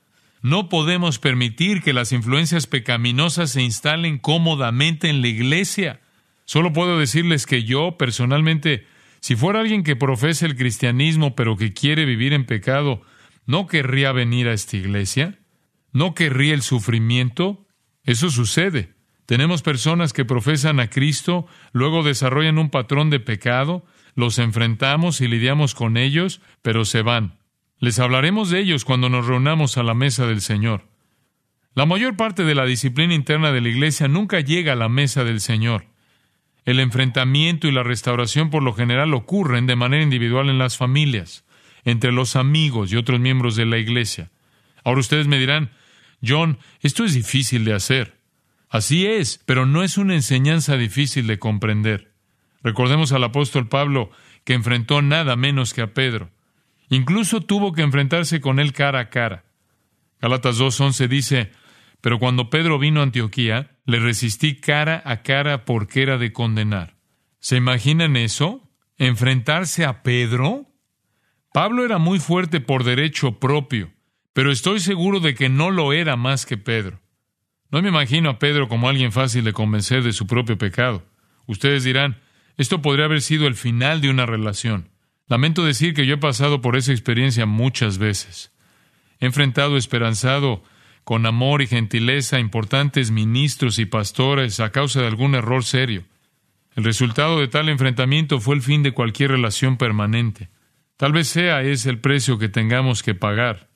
No 0.41 0.69
podemos 0.69 1.19
permitir 1.19 1.81
que 1.81 1.93
las 1.93 2.11
influencias 2.11 2.65
pecaminosas 2.65 3.51
se 3.51 3.61
instalen 3.61 4.19
cómodamente 4.19 5.09
en 5.09 5.21
la 5.21 5.27
iglesia. 5.27 6.01
Solo 6.45 6.71
puedo 6.71 6.97
decirles 6.97 7.45
que 7.45 7.63
yo, 7.63 7.97
personalmente, 7.97 8.87
si 9.21 9.35
fuera 9.35 9.59
alguien 9.59 9.83
que 9.83 9.95
profesa 9.95 10.45
el 10.45 10.55
cristianismo 10.55 11.35
pero 11.35 11.57
que 11.57 11.73
quiere 11.73 12.05
vivir 12.05 12.33
en 12.33 12.45
pecado, 12.45 13.01
¿no 13.45 13.67
querría 13.67 14.11
venir 14.11 14.47
a 14.47 14.53
esta 14.53 14.77
iglesia? 14.77 15.39
¿No 15.91 16.13
querría 16.13 16.53
el 16.53 16.61
sufrimiento? 16.61 17.67
Eso 18.03 18.29
sucede. 18.29 18.93
Tenemos 19.25 19.61
personas 19.61 20.13
que 20.13 20.25
profesan 20.25 20.79
a 20.79 20.89
Cristo, 20.89 21.45
luego 21.71 22.01
desarrollan 22.01 22.57
un 22.57 22.69
patrón 22.69 23.09
de 23.09 23.19
pecado, 23.19 23.85
los 24.15 24.39
enfrentamos 24.39 25.21
y 25.21 25.27
lidiamos 25.27 25.75
con 25.75 25.97
ellos, 25.97 26.41
pero 26.61 26.83
se 26.85 27.03
van. 27.03 27.37
Les 27.77 27.99
hablaremos 27.99 28.49
de 28.49 28.59
ellos 28.59 28.85
cuando 28.85 29.09
nos 29.09 29.27
reunamos 29.27 29.77
a 29.77 29.83
la 29.83 29.93
mesa 29.93 30.25
del 30.25 30.41
Señor. 30.41 30.87
La 31.75 31.85
mayor 31.85 32.17
parte 32.17 32.43
de 32.43 32.55
la 32.55 32.65
disciplina 32.65 33.13
interna 33.13 33.51
de 33.51 33.61
la 33.61 33.69
Iglesia 33.69 34.07
nunca 34.07 34.39
llega 34.39 34.73
a 34.73 34.75
la 34.75 34.89
mesa 34.89 35.23
del 35.23 35.39
Señor. 35.39 35.85
El 36.65 36.79
enfrentamiento 36.79 37.67
y 37.67 37.71
la 37.71 37.83
restauración 37.83 38.49
por 38.49 38.63
lo 38.63 38.73
general 38.73 39.13
ocurren 39.13 39.65
de 39.65 39.75
manera 39.75 40.03
individual 40.03 40.49
en 40.49 40.57
las 40.57 40.77
familias, 40.77 41.45
entre 41.85 42.11
los 42.11 42.35
amigos 42.35 42.91
y 42.91 42.97
otros 42.97 43.19
miembros 43.19 43.55
de 43.55 43.65
la 43.65 43.77
Iglesia. 43.77 44.31
Ahora 44.83 44.99
ustedes 44.99 45.27
me 45.27 45.39
dirán, 45.39 45.71
John, 46.25 46.59
esto 46.81 47.05
es 47.05 47.13
difícil 47.13 47.65
de 47.65 47.73
hacer. 47.73 48.19
Así 48.69 49.07
es, 49.07 49.41
pero 49.45 49.65
no 49.65 49.83
es 49.83 49.97
una 49.97 50.13
enseñanza 50.13 50.77
difícil 50.77 51.27
de 51.27 51.39
comprender. 51.39 52.11
Recordemos 52.61 53.11
al 53.11 53.23
apóstol 53.23 53.67
Pablo, 53.67 54.11
que 54.43 54.53
enfrentó 54.53 55.01
nada 55.01 55.35
menos 55.35 55.73
que 55.73 55.81
a 55.81 55.93
Pedro. 55.93 56.29
Incluso 56.89 57.41
tuvo 57.41 57.73
que 57.73 57.81
enfrentarse 57.81 58.41
con 58.41 58.59
él 58.59 58.73
cara 58.73 58.99
a 58.99 59.09
cara. 59.09 59.45
Galatas 60.21 60.59
2.11 60.59 61.07
dice, 61.07 61.51
pero 62.01 62.19
cuando 62.19 62.49
Pedro 62.49 62.79
vino 62.79 62.99
a 62.99 63.03
Antioquía, 63.03 63.71
le 63.89 63.99
resistí 63.99 64.55
cara 64.55 65.01
a 65.03 65.23
cara 65.23 65.65
porque 65.65 66.03
era 66.03 66.17
de 66.19 66.31
condenar. 66.31 66.95
¿Se 67.39 67.57
imaginan 67.57 68.17
eso? 68.17 68.69
¿Enfrentarse 68.97 69.83
a 69.83 70.03
Pedro? 70.03 70.67
Pablo 71.51 71.83
era 71.83 71.97
muy 71.97 72.19
fuerte 72.19 72.61
por 72.61 72.83
derecho 72.83 73.39
propio, 73.39 73.91
pero 74.33 74.51
estoy 74.51 74.79
seguro 74.79 75.19
de 75.19 75.33
que 75.33 75.49
no 75.49 75.71
lo 75.71 75.91
era 75.91 76.15
más 76.15 76.45
que 76.45 76.57
Pedro. 76.57 77.01
No 77.71 77.81
me 77.81 77.89
imagino 77.89 78.29
a 78.29 78.37
Pedro 78.37 78.67
como 78.67 78.89
alguien 78.89 79.11
fácil 79.11 79.43
de 79.43 79.53
convencer 79.53 80.03
de 80.03 80.13
su 80.13 80.27
propio 80.27 80.57
pecado. 80.57 81.03
Ustedes 81.47 81.83
dirán, 81.83 82.21
esto 82.57 82.83
podría 82.83 83.05
haber 83.05 83.21
sido 83.21 83.47
el 83.47 83.55
final 83.55 84.01
de 84.01 84.11
una 84.11 84.27
relación. 84.27 84.89
Lamento 85.27 85.65
decir 85.65 85.95
que 85.95 86.05
yo 86.05 86.15
he 86.15 86.19
pasado 86.19 86.61
por 86.61 86.75
esa 86.75 86.91
experiencia 86.91 87.47
muchas 87.47 87.97
veces. 87.97 88.53
He 89.19 89.25
enfrentado 89.25 89.77
esperanzado 89.77 90.63
con 91.09 91.25
amor 91.25 91.63
y 91.63 91.65
gentileza 91.65 92.39
importantes 92.39 93.09
ministros 93.09 93.79
y 93.79 93.87
pastores 93.87 94.59
a 94.59 94.71
causa 94.71 95.01
de 95.01 95.07
algún 95.07 95.33
error 95.33 95.63
serio. 95.63 96.03
El 96.75 96.83
resultado 96.83 97.39
de 97.39 97.47
tal 97.47 97.67
enfrentamiento 97.67 98.39
fue 98.39 98.53
el 98.53 98.61
fin 98.61 98.83
de 98.83 98.91
cualquier 98.91 99.31
relación 99.31 99.77
permanente. 99.77 100.49
Tal 100.97 101.11
vez 101.11 101.27
sea 101.27 101.63
ese 101.63 101.89
el 101.89 101.97
precio 101.97 102.37
que 102.37 102.47
tengamos 102.47 103.01
que 103.01 103.15
pagar. 103.15 103.69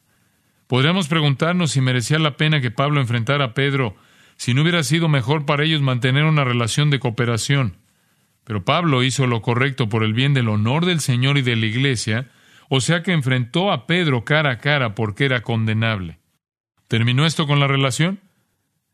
Podríamos 0.67 1.07
preguntarnos 1.07 1.71
si 1.71 1.81
merecía 1.81 2.19
la 2.19 2.37
pena 2.37 2.61
que 2.61 2.69
Pablo 2.69 3.01
enfrentara 3.01 3.45
a 3.45 3.53
Pedro, 3.55 3.95
si 4.35 4.53
no 4.53 4.61
hubiera 4.61 4.83
sido 4.83 5.09
mejor 5.09 5.47
para 5.47 5.63
ellos 5.63 5.81
mantener 5.81 6.25
una 6.25 6.43
relación 6.43 6.91
de 6.91 6.99
cooperación. 6.99 7.77
Pero 8.43 8.63
Pablo 8.63 9.01
hizo 9.01 9.25
lo 9.25 9.41
correcto 9.41 9.89
por 9.89 10.03
el 10.03 10.13
bien 10.13 10.35
del 10.35 10.49
honor 10.49 10.85
del 10.85 10.99
Señor 10.99 11.39
y 11.39 11.41
de 11.41 11.55
la 11.55 11.65
Iglesia, 11.65 12.29
o 12.69 12.79
sea 12.79 13.01
que 13.01 13.11
enfrentó 13.11 13.71
a 13.71 13.87
Pedro 13.87 14.23
cara 14.23 14.51
a 14.51 14.57
cara 14.59 14.93
porque 14.93 15.25
era 15.25 15.41
condenable. 15.41 16.19
¿Terminó 16.93 17.25
esto 17.25 17.47
con 17.47 17.59
la 17.59 17.65
relación? 17.65 18.19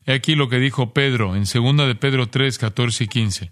He 0.06 0.14
aquí 0.14 0.36
lo 0.36 0.48
que 0.48 0.58
dijo 0.58 0.94
Pedro 0.94 1.36
en 1.36 1.44
2 1.44 1.86
de 1.86 1.96
Pedro 1.96 2.30
3, 2.30 2.58
14 2.58 3.04
y 3.04 3.08
15. 3.08 3.52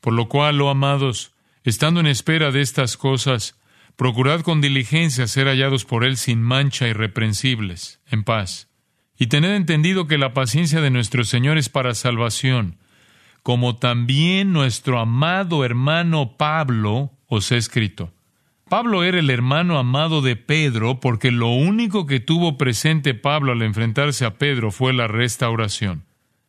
Por 0.00 0.12
lo 0.12 0.28
cual, 0.28 0.60
oh 0.60 0.70
amados, 0.70 1.34
estando 1.62 2.00
en 2.00 2.08
espera 2.08 2.50
de 2.50 2.62
estas 2.62 2.96
cosas, 2.96 3.56
Procurad 3.94 4.40
con 4.40 4.60
diligencia 4.60 5.28
ser 5.28 5.46
hallados 5.46 5.84
por 5.84 6.02
Él 6.02 6.16
sin 6.16 6.42
mancha, 6.42 6.88
irreprensibles, 6.88 8.00
en 8.10 8.24
paz. 8.24 8.72
Y 9.16 9.28
tened 9.28 9.54
entendido 9.54 10.08
que 10.08 10.18
la 10.18 10.34
paciencia 10.34 10.80
de 10.80 10.90
nuestro 10.90 11.22
Señor 11.22 11.56
es 11.56 11.68
para 11.68 11.94
salvación, 11.94 12.80
como 13.44 13.76
también 13.76 14.52
nuestro 14.52 14.98
amado 14.98 15.64
hermano 15.64 16.36
Pablo 16.36 17.12
os 17.28 17.52
ha 17.52 17.56
escrito. 17.56 18.12
Pablo 18.74 19.04
era 19.04 19.20
el 19.20 19.30
hermano 19.30 19.78
amado 19.78 20.20
de 20.20 20.34
Pedro 20.34 20.98
porque 20.98 21.30
lo 21.30 21.46
único 21.50 22.06
que 22.06 22.18
tuvo 22.18 22.58
presente 22.58 23.14
Pablo 23.14 23.52
al 23.52 23.62
enfrentarse 23.62 24.24
a 24.24 24.34
Pedro 24.36 24.72
fue 24.72 24.92
la 24.92 25.06
restauración. 25.06 26.06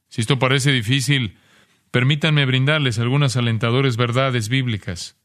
Si 0.10 0.22
esto 0.22 0.40
parece 0.40 0.72
difícil, 0.72 1.38
permítanme 1.92 2.48
brindarles 2.48 2.98
algunas 2.98 3.38
alentadoras 3.38 3.96
verdades 3.96 4.50
bíblicas. 4.50 5.20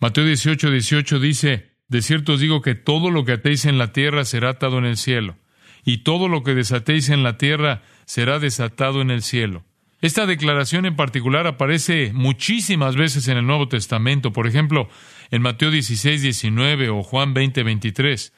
Mateo 0.00 0.24
18, 0.24 0.72
18 0.72 1.20
dice, 1.20 1.70
De 1.86 2.02
cierto 2.02 2.32
os 2.32 2.40
digo 2.40 2.62
que 2.62 2.74
todo 2.74 3.12
lo 3.12 3.24
que 3.24 3.34
atéis 3.34 3.64
en 3.64 3.78
la 3.78 3.92
tierra 3.92 4.24
será 4.24 4.48
atado 4.50 4.78
en 4.78 4.86
el 4.86 4.96
cielo, 4.96 5.36
y 5.84 5.98
todo 5.98 6.26
lo 6.26 6.42
que 6.42 6.56
desatéis 6.56 7.10
en 7.10 7.22
la 7.22 7.38
tierra 7.38 7.82
será 8.06 8.40
desatado 8.40 9.02
en 9.02 9.12
el 9.12 9.22
cielo. 9.22 9.62
Esta 10.00 10.26
declaración 10.26 10.84
en 10.84 10.96
particular 10.96 11.46
aparece 11.46 12.10
muchísimas 12.12 12.96
veces 12.96 13.28
en 13.28 13.38
el 13.38 13.46
Nuevo 13.46 13.68
Testamento, 13.68 14.32
por 14.32 14.48
ejemplo, 14.48 14.88
en 15.30 15.42
Mateo 15.42 15.70
16, 15.70 16.22
19 16.22 16.90
o 16.90 17.02
Juan 17.02 17.34
20, 17.34 17.62
23. 17.62 18.32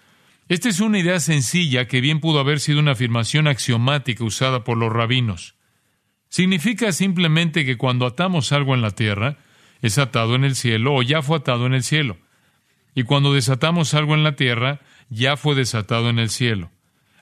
Esta 0.48 0.68
es 0.68 0.80
una 0.80 0.98
idea 0.98 1.18
sencilla 1.18 1.88
que 1.88 2.00
bien 2.00 2.20
pudo 2.20 2.38
haber 2.38 2.60
sido 2.60 2.78
una 2.78 2.92
afirmación 2.92 3.48
axiomática 3.48 4.22
usada 4.22 4.62
por 4.64 4.78
los 4.78 4.92
rabinos. 4.92 5.56
Significa 6.28 6.92
simplemente 6.92 7.64
que 7.64 7.76
cuando 7.76 8.06
atamos 8.06 8.52
algo 8.52 8.74
en 8.74 8.82
la 8.82 8.92
tierra, 8.92 9.38
es 9.82 9.98
atado 9.98 10.34
en 10.34 10.44
el 10.44 10.54
cielo 10.54 10.94
o 10.94 11.02
ya 11.02 11.22
fue 11.22 11.38
atado 11.38 11.66
en 11.66 11.74
el 11.74 11.82
cielo. 11.82 12.18
Y 12.94 13.02
cuando 13.02 13.34
desatamos 13.34 13.94
algo 13.94 14.14
en 14.14 14.22
la 14.22 14.36
tierra, 14.36 14.80
ya 15.08 15.36
fue 15.36 15.54
desatado 15.54 16.08
en 16.10 16.18
el 16.18 16.30
cielo. 16.30 16.70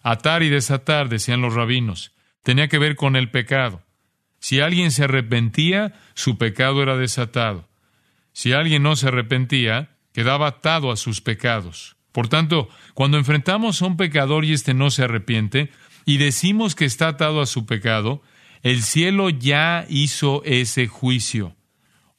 Atar 0.03 0.42
y 0.42 0.48
desatar, 0.48 1.09
decían 1.09 1.40
los 1.40 1.55
rabinos, 1.55 2.12
tenía 2.42 2.68
que 2.68 2.79
ver 2.79 2.94
con 2.94 3.16
el 3.16 3.31
pecado. 3.31 3.83
Si 4.38 4.61
alguien 4.61 4.90
se 4.90 5.05
arrepentía, 5.05 5.94
su 6.14 6.37
pecado 6.37 6.83
era 6.83 6.96
desatado. 6.96 7.68
Si 8.35 8.53
alguien 8.53 8.83
no 8.83 8.97
se 8.97 9.09
arrepentía, 9.09 9.97
quedaba 10.12 10.49
atado 10.49 10.90
a 10.90 10.97
sus 10.97 11.23
pecados. 11.23 11.97
Por 12.12 12.29
tanto, 12.29 12.68
cuando 12.92 13.16
enfrentamos 13.16 13.81
a 13.81 13.87
un 13.87 13.97
pecador 13.97 14.44
y 14.44 14.53
éste 14.53 14.75
no 14.75 14.90
se 14.90 15.05
arrepiente, 15.05 15.70
y 16.05 16.18
decimos 16.18 16.75
que 16.75 16.85
está 16.85 17.09
atado 17.09 17.40
a 17.40 17.47
su 17.47 17.64
pecado, 17.64 18.23
el 18.62 18.83
cielo 18.83 19.31
ya 19.31 19.87
hizo 19.88 20.42
ese 20.44 20.88
juicio. 20.88 21.57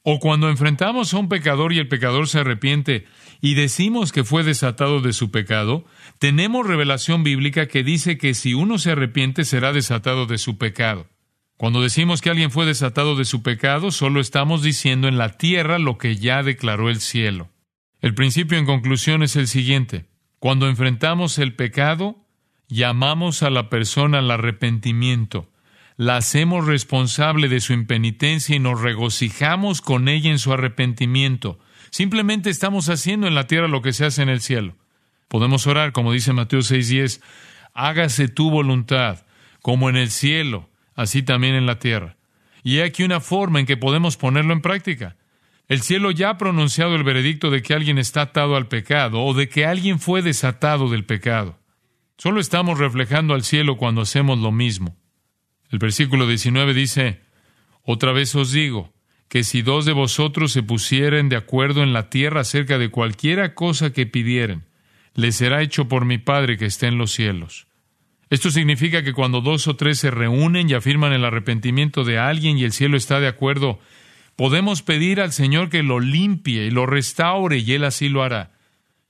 O 0.02 0.18
cuando 0.18 0.48
enfrentamos 0.48 1.12
a 1.12 1.18
un 1.18 1.28
pecador 1.28 1.72
y 1.72 1.78
el 1.78 1.88
pecador 1.88 2.28
se 2.28 2.38
arrepiente 2.40 3.06
y 3.40 3.54
decimos 3.54 4.12
que 4.12 4.24
fue 4.24 4.42
desatado 4.42 5.00
de 5.00 5.12
su 5.12 5.30
pecado, 5.30 5.84
tenemos 6.18 6.66
revelación 6.66 7.24
bíblica 7.24 7.66
que 7.66 7.82
dice 7.82 8.16
que 8.16 8.34
si 8.34 8.54
uno 8.54 8.78
se 8.78 8.92
arrepiente 8.92 9.44
será 9.44 9.72
desatado 9.72 10.26
de 10.26 10.38
su 10.38 10.58
pecado. 10.58 11.08
Cuando 11.56 11.82
decimos 11.82 12.20
que 12.20 12.30
alguien 12.30 12.50
fue 12.50 12.66
desatado 12.66 13.16
de 13.16 13.24
su 13.24 13.42
pecado, 13.42 13.90
solo 13.90 14.20
estamos 14.20 14.62
diciendo 14.62 15.08
en 15.08 15.18
la 15.18 15.38
tierra 15.38 15.78
lo 15.78 15.98
que 15.98 16.16
ya 16.16 16.42
declaró 16.42 16.90
el 16.90 17.00
cielo. 17.00 17.48
El 18.00 18.14
principio 18.14 18.58
en 18.58 18.66
conclusión 18.66 19.22
es 19.22 19.36
el 19.36 19.48
siguiente. 19.48 20.06
Cuando 20.38 20.68
enfrentamos 20.68 21.38
el 21.38 21.54
pecado, 21.54 22.26
llamamos 22.68 23.42
a 23.42 23.50
la 23.50 23.70
persona 23.70 24.18
al 24.18 24.30
arrepentimiento 24.30 25.48
la 25.96 26.18
hacemos 26.18 26.66
responsable 26.66 27.48
de 27.48 27.60
su 27.60 27.72
impenitencia 27.72 28.54
y 28.54 28.58
nos 28.58 28.80
regocijamos 28.80 29.80
con 29.80 30.08
ella 30.08 30.30
en 30.30 30.38
su 30.38 30.52
arrepentimiento. 30.52 31.58
Simplemente 31.90 32.50
estamos 32.50 32.88
haciendo 32.90 33.26
en 33.26 33.34
la 33.34 33.46
tierra 33.46 33.68
lo 33.68 33.80
que 33.80 33.92
se 33.92 34.04
hace 34.04 34.22
en 34.22 34.28
el 34.28 34.40
cielo. 34.40 34.76
Podemos 35.28 35.66
orar, 35.66 35.92
como 35.92 36.12
dice 36.12 36.32
Mateo 36.32 36.60
6:10, 36.60 37.22
hágase 37.72 38.28
tu 38.28 38.50
voluntad, 38.50 39.24
como 39.62 39.88
en 39.88 39.96
el 39.96 40.10
cielo, 40.10 40.68
así 40.96 41.22
también 41.22 41.54
en 41.54 41.66
la 41.66 41.78
tierra. 41.78 42.16
Y 42.64 42.78
hay 42.78 42.88
aquí 42.88 43.04
una 43.04 43.20
forma 43.20 43.60
en 43.60 43.66
que 43.66 43.76
podemos 43.76 44.16
ponerlo 44.16 44.52
en 44.52 44.62
práctica. 44.62 45.16
El 45.68 45.82
cielo 45.82 46.10
ya 46.10 46.30
ha 46.30 46.38
pronunciado 46.38 46.96
el 46.96 47.04
veredicto 47.04 47.50
de 47.50 47.62
que 47.62 47.74
alguien 47.74 47.98
está 47.98 48.22
atado 48.22 48.56
al 48.56 48.66
pecado 48.66 49.22
o 49.22 49.34
de 49.34 49.48
que 49.48 49.66
alguien 49.66 50.00
fue 50.00 50.22
desatado 50.22 50.88
del 50.90 51.04
pecado. 51.04 51.58
Solo 52.18 52.40
estamos 52.40 52.78
reflejando 52.78 53.34
al 53.34 53.44
cielo 53.44 53.76
cuando 53.76 54.00
hacemos 54.00 54.38
lo 54.38 54.50
mismo. 54.50 54.96
El 55.70 55.78
versículo 55.78 56.26
19 56.26 56.72
dice, 56.72 57.20
Otra 57.82 58.12
vez 58.12 58.34
os 58.34 58.52
digo, 58.52 58.92
que 59.28 59.44
si 59.44 59.62
dos 59.62 59.84
de 59.84 59.92
vosotros 59.92 60.52
se 60.52 60.62
pusieren 60.62 61.28
de 61.28 61.36
acuerdo 61.36 61.82
en 61.82 61.92
la 61.92 62.08
tierra 62.08 62.40
acerca 62.40 62.78
de 62.78 62.90
cualquiera 62.90 63.54
cosa 63.54 63.92
que 63.92 64.06
pidieren, 64.06 64.64
les 65.14 65.36
será 65.36 65.62
hecho 65.62 65.88
por 65.88 66.04
mi 66.04 66.18
Padre 66.18 66.56
que 66.56 66.66
está 66.66 66.86
en 66.86 66.98
los 66.98 67.12
cielos. 67.12 67.65
Esto 68.28 68.50
significa 68.50 69.02
que 69.02 69.12
cuando 69.12 69.40
dos 69.40 69.68
o 69.68 69.76
tres 69.76 69.98
se 69.98 70.10
reúnen 70.10 70.68
y 70.68 70.74
afirman 70.74 71.12
el 71.12 71.24
arrepentimiento 71.24 72.04
de 72.04 72.18
alguien 72.18 72.58
y 72.58 72.64
el 72.64 72.72
cielo 72.72 72.96
está 72.96 73.20
de 73.20 73.28
acuerdo, 73.28 73.78
Podemos 74.36 74.82
pedir 74.82 75.22
al 75.22 75.32
Señor 75.32 75.70
que 75.70 75.82
lo 75.82 75.98
limpie 75.98 76.66
y 76.66 76.70
lo 76.70 76.84
restaure 76.84 77.58
y 77.58 77.72
Él 77.72 77.84
así 77.84 78.10
lo 78.10 78.22
hará. 78.22 78.52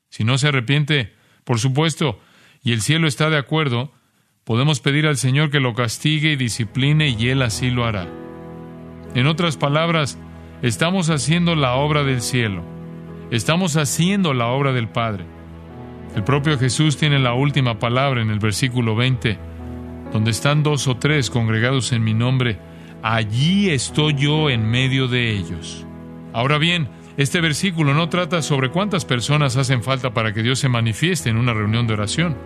Si 0.09 0.23
no 0.23 0.39
se 0.39 0.49
arrepiente, 0.49 1.15
por 1.43 1.59
supuesto, 1.59 2.21
y 2.63 2.73
el 2.73 2.81
cielo 2.81 3.09
está 3.09 3.29
de 3.29 3.37
acuerdo, 3.37 3.93
podemos 4.45 4.79
pedir 4.79 5.05
al 5.07 5.17
Señor 5.17 5.51
que 5.51 5.59
lo 5.59 5.75
castigue 5.75 6.33
y 6.33 6.37
discipline 6.37 7.03
y 7.19 7.29
Él 7.29 7.43
así 7.43 7.71
lo 7.71 7.85
hará. 7.85 8.09
En 9.17 9.27
otras 9.27 9.57
palabras, 9.57 10.17
estamos 10.63 11.11
haciendo 11.11 11.57
la 11.57 11.75
obra 11.75 12.05
del 12.05 12.23
cielo. 12.23 12.65
Estamos 13.33 13.77
haciendo 13.77 14.33
la 14.33 14.47
obra 14.47 14.73
del 14.73 14.89
Padre. 14.89 15.27
El 16.15 16.25
propio 16.25 16.59
Jesús 16.59 16.97
tiene 16.97 17.19
la 17.19 17.35
última 17.35 17.79
palabra 17.79 18.23
en 18.23 18.31
el 18.31 18.39
versículo 18.39 18.97
20, 18.97 19.39
donde 20.13 20.31
están 20.31 20.63
dos 20.63 20.89
o 20.89 20.97
tres 20.97 21.31
congregados 21.31 21.93
en 21.93 22.05
mi 22.05 22.15
nombre, 22.15 22.59
allí 23.03 23.71
estoy 23.71 24.15
yo 24.15 24.49
en 24.51 24.67
medio 24.69 25.09
de 25.09 25.31
ellos. 25.31 25.85
Ahora 26.33 26.59
bien, 26.59 26.89
este 27.17 27.41
versículo 27.41 27.95
no 27.95 28.09
trata 28.09 28.43
sobre 28.43 28.71
cuántas 28.71 29.05
personas 29.05 29.57
hacen 29.57 29.83
falta 29.83 30.13
para 30.13 30.33
que 30.33 30.43
Dios 30.43 30.59
se 30.59 30.69
manifieste 30.69 31.31
en 31.31 31.39
una 31.39 31.55
reunión 31.55 31.87
de 31.87 31.95
oración. 31.95 32.37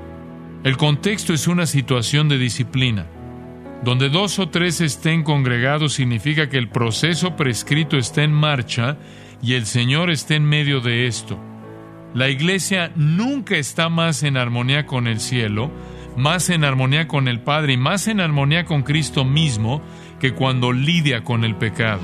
El 0.62 0.77
contexto 0.77 1.33
es 1.33 1.49
una 1.49 1.66
situación 1.66 2.29
de 2.29 2.38
disciplina. 2.38 3.07
Donde 3.83 4.11
dos 4.11 4.38
o 4.38 4.49
tres 4.49 4.81
estén 4.81 5.23
congregados 5.23 5.94
significa 5.94 6.49
que 6.49 6.59
el 6.59 6.68
proceso 6.68 7.35
prescrito 7.35 7.96
está 7.96 8.23
en 8.23 8.33
marcha 8.33 8.99
y 9.42 9.55
el 9.55 9.64
Señor 9.64 10.11
está 10.11 10.35
en 10.35 10.44
medio 10.44 10.81
de 10.81 11.07
esto. 11.07 11.38
La 12.12 12.29
iglesia 12.29 12.92
nunca 12.96 13.57
está 13.57 13.88
más 13.88 14.25
en 14.25 14.37
armonía 14.37 14.85
con 14.85 15.07
el 15.07 15.20
cielo, 15.20 15.70
más 16.16 16.51
en 16.51 16.64
armonía 16.64 17.07
con 17.07 17.29
el 17.29 17.40
Padre 17.40 17.75
y 17.75 17.77
más 17.77 18.09
en 18.09 18.18
armonía 18.18 18.64
con 18.64 18.83
Cristo 18.83 19.25
mismo 19.25 19.81
que 20.18 20.35
cuando 20.35 20.73
lidia 20.73 21.23
con 21.23 21.44
el 21.44 21.55
pecado. 21.55 22.01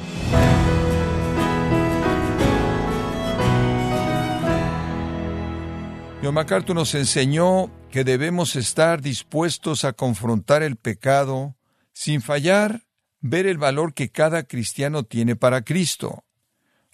John 6.23 6.35
MacArthur 6.35 6.77
nos 6.77 6.95
enseñó 6.95 7.71
que 7.90 8.05
debemos 8.05 8.55
estar 8.57 9.01
dispuestos 9.01 9.85
a 9.85 9.92
confrontar 9.92 10.62
el 10.62 10.77
pecado 10.77 11.57
sin 11.92 12.23
fallar, 12.23 12.83
ver 13.21 13.47
el 13.47 13.59
valor 13.59 13.92
que 13.92 14.11
cada 14.11 14.45
cristiano 14.45 15.03
tiene 15.03 15.35
para 15.35 15.62
Cristo. 15.62 16.26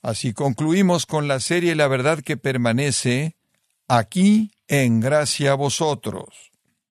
Así 0.02 0.32
concluimos 0.32 1.06
con 1.06 1.28
la 1.28 1.38
serie 1.38 1.76
La 1.76 1.86
verdad 1.86 2.20
que 2.20 2.36
permanece 2.36 3.36
aquí 3.86 4.50
en 4.66 5.00
gracia 5.00 5.52
a 5.52 5.54
vosotros. 5.54 6.50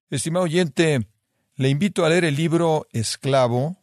Estimado 0.09 0.45
oyente, 0.45 1.07
le 1.55 1.69
invito 1.69 2.05
a 2.05 2.09
leer 2.09 2.23
el 2.23 2.35
libro 2.35 2.87
Esclavo, 2.93 3.77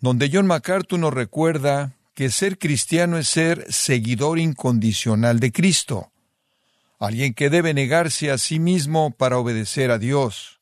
donde 0.00 0.30
John 0.32 0.46
MacArthur 0.46 0.98
nos 0.98 1.14
recuerda 1.14 1.96
que 2.14 2.30
ser 2.30 2.58
cristiano 2.58 3.18
es 3.18 3.28
ser 3.28 3.66
seguidor 3.72 4.38
incondicional 4.38 5.40
de 5.40 5.52
Cristo, 5.52 6.12
alguien 6.98 7.34
que 7.34 7.50
debe 7.50 7.74
negarse 7.74 8.30
a 8.30 8.38
sí 8.38 8.58
mismo 8.58 9.10
para 9.10 9.38
obedecer 9.38 9.90
a 9.90 9.98
Dios. 9.98 10.60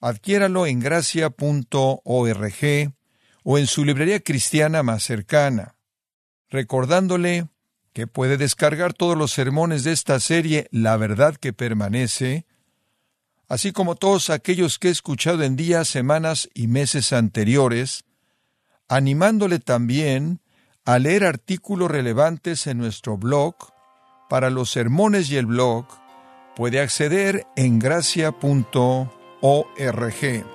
Adquiéralo 0.00 0.66
en 0.66 0.80
gracia.org 0.80 1.32
o 3.44 3.58
en 3.58 3.66
su 3.66 3.84
librería 3.84 4.20
cristiana 4.20 4.82
más 4.82 5.02
cercana, 5.02 5.73
recordándole 6.54 7.48
que 7.92 8.06
puede 8.06 8.36
descargar 8.36 8.92
todos 8.92 9.18
los 9.18 9.32
sermones 9.32 9.82
de 9.82 9.90
esta 9.90 10.20
serie 10.20 10.68
La 10.70 10.96
verdad 10.96 11.34
que 11.34 11.52
permanece, 11.52 12.46
así 13.48 13.72
como 13.72 13.96
todos 13.96 14.30
aquellos 14.30 14.78
que 14.78 14.88
he 14.88 14.90
escuchado 14.92 15.42
en 15.42 15.56
días, 15.56 15.88
semanas 15.88 16.48
y 16.54 16.68
meses 16.68 17.12
anteriores, 17.12 18.04
animándole 18.88 19.58
también 19.58 20.40
a 20.84 21.00
leer 21.00 21.24
artículos 21.24 21.90
relevantes 21.90 22.68
en 22.68 22.78
nuestro 22.78 23.18
blog. 23.18 23.54
Para 24.30 24.48
los 24.48 24.70
sermones 24.70 25.30
y 25.30 25.36
el 25.36 25.46
blog, 25.46 25.86
puede 26.54 26.80
acceder 26.80 27.46
en 27.56 27.80
gracia.org 27.80 29.10
org. 29.40 30.46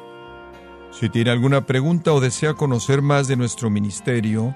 Si 0.92 1.10
tiene 1.10 1.30
alguna 1.30 1.66
pregunta 1.66 2.14
o 2.14 2.20
desea 2.20 2.56
conocer 2.56 3.02
más 3.02 3.28
de 3.28 3.36
nuestro 3.36 3.70
ministerio, 3.70 4.56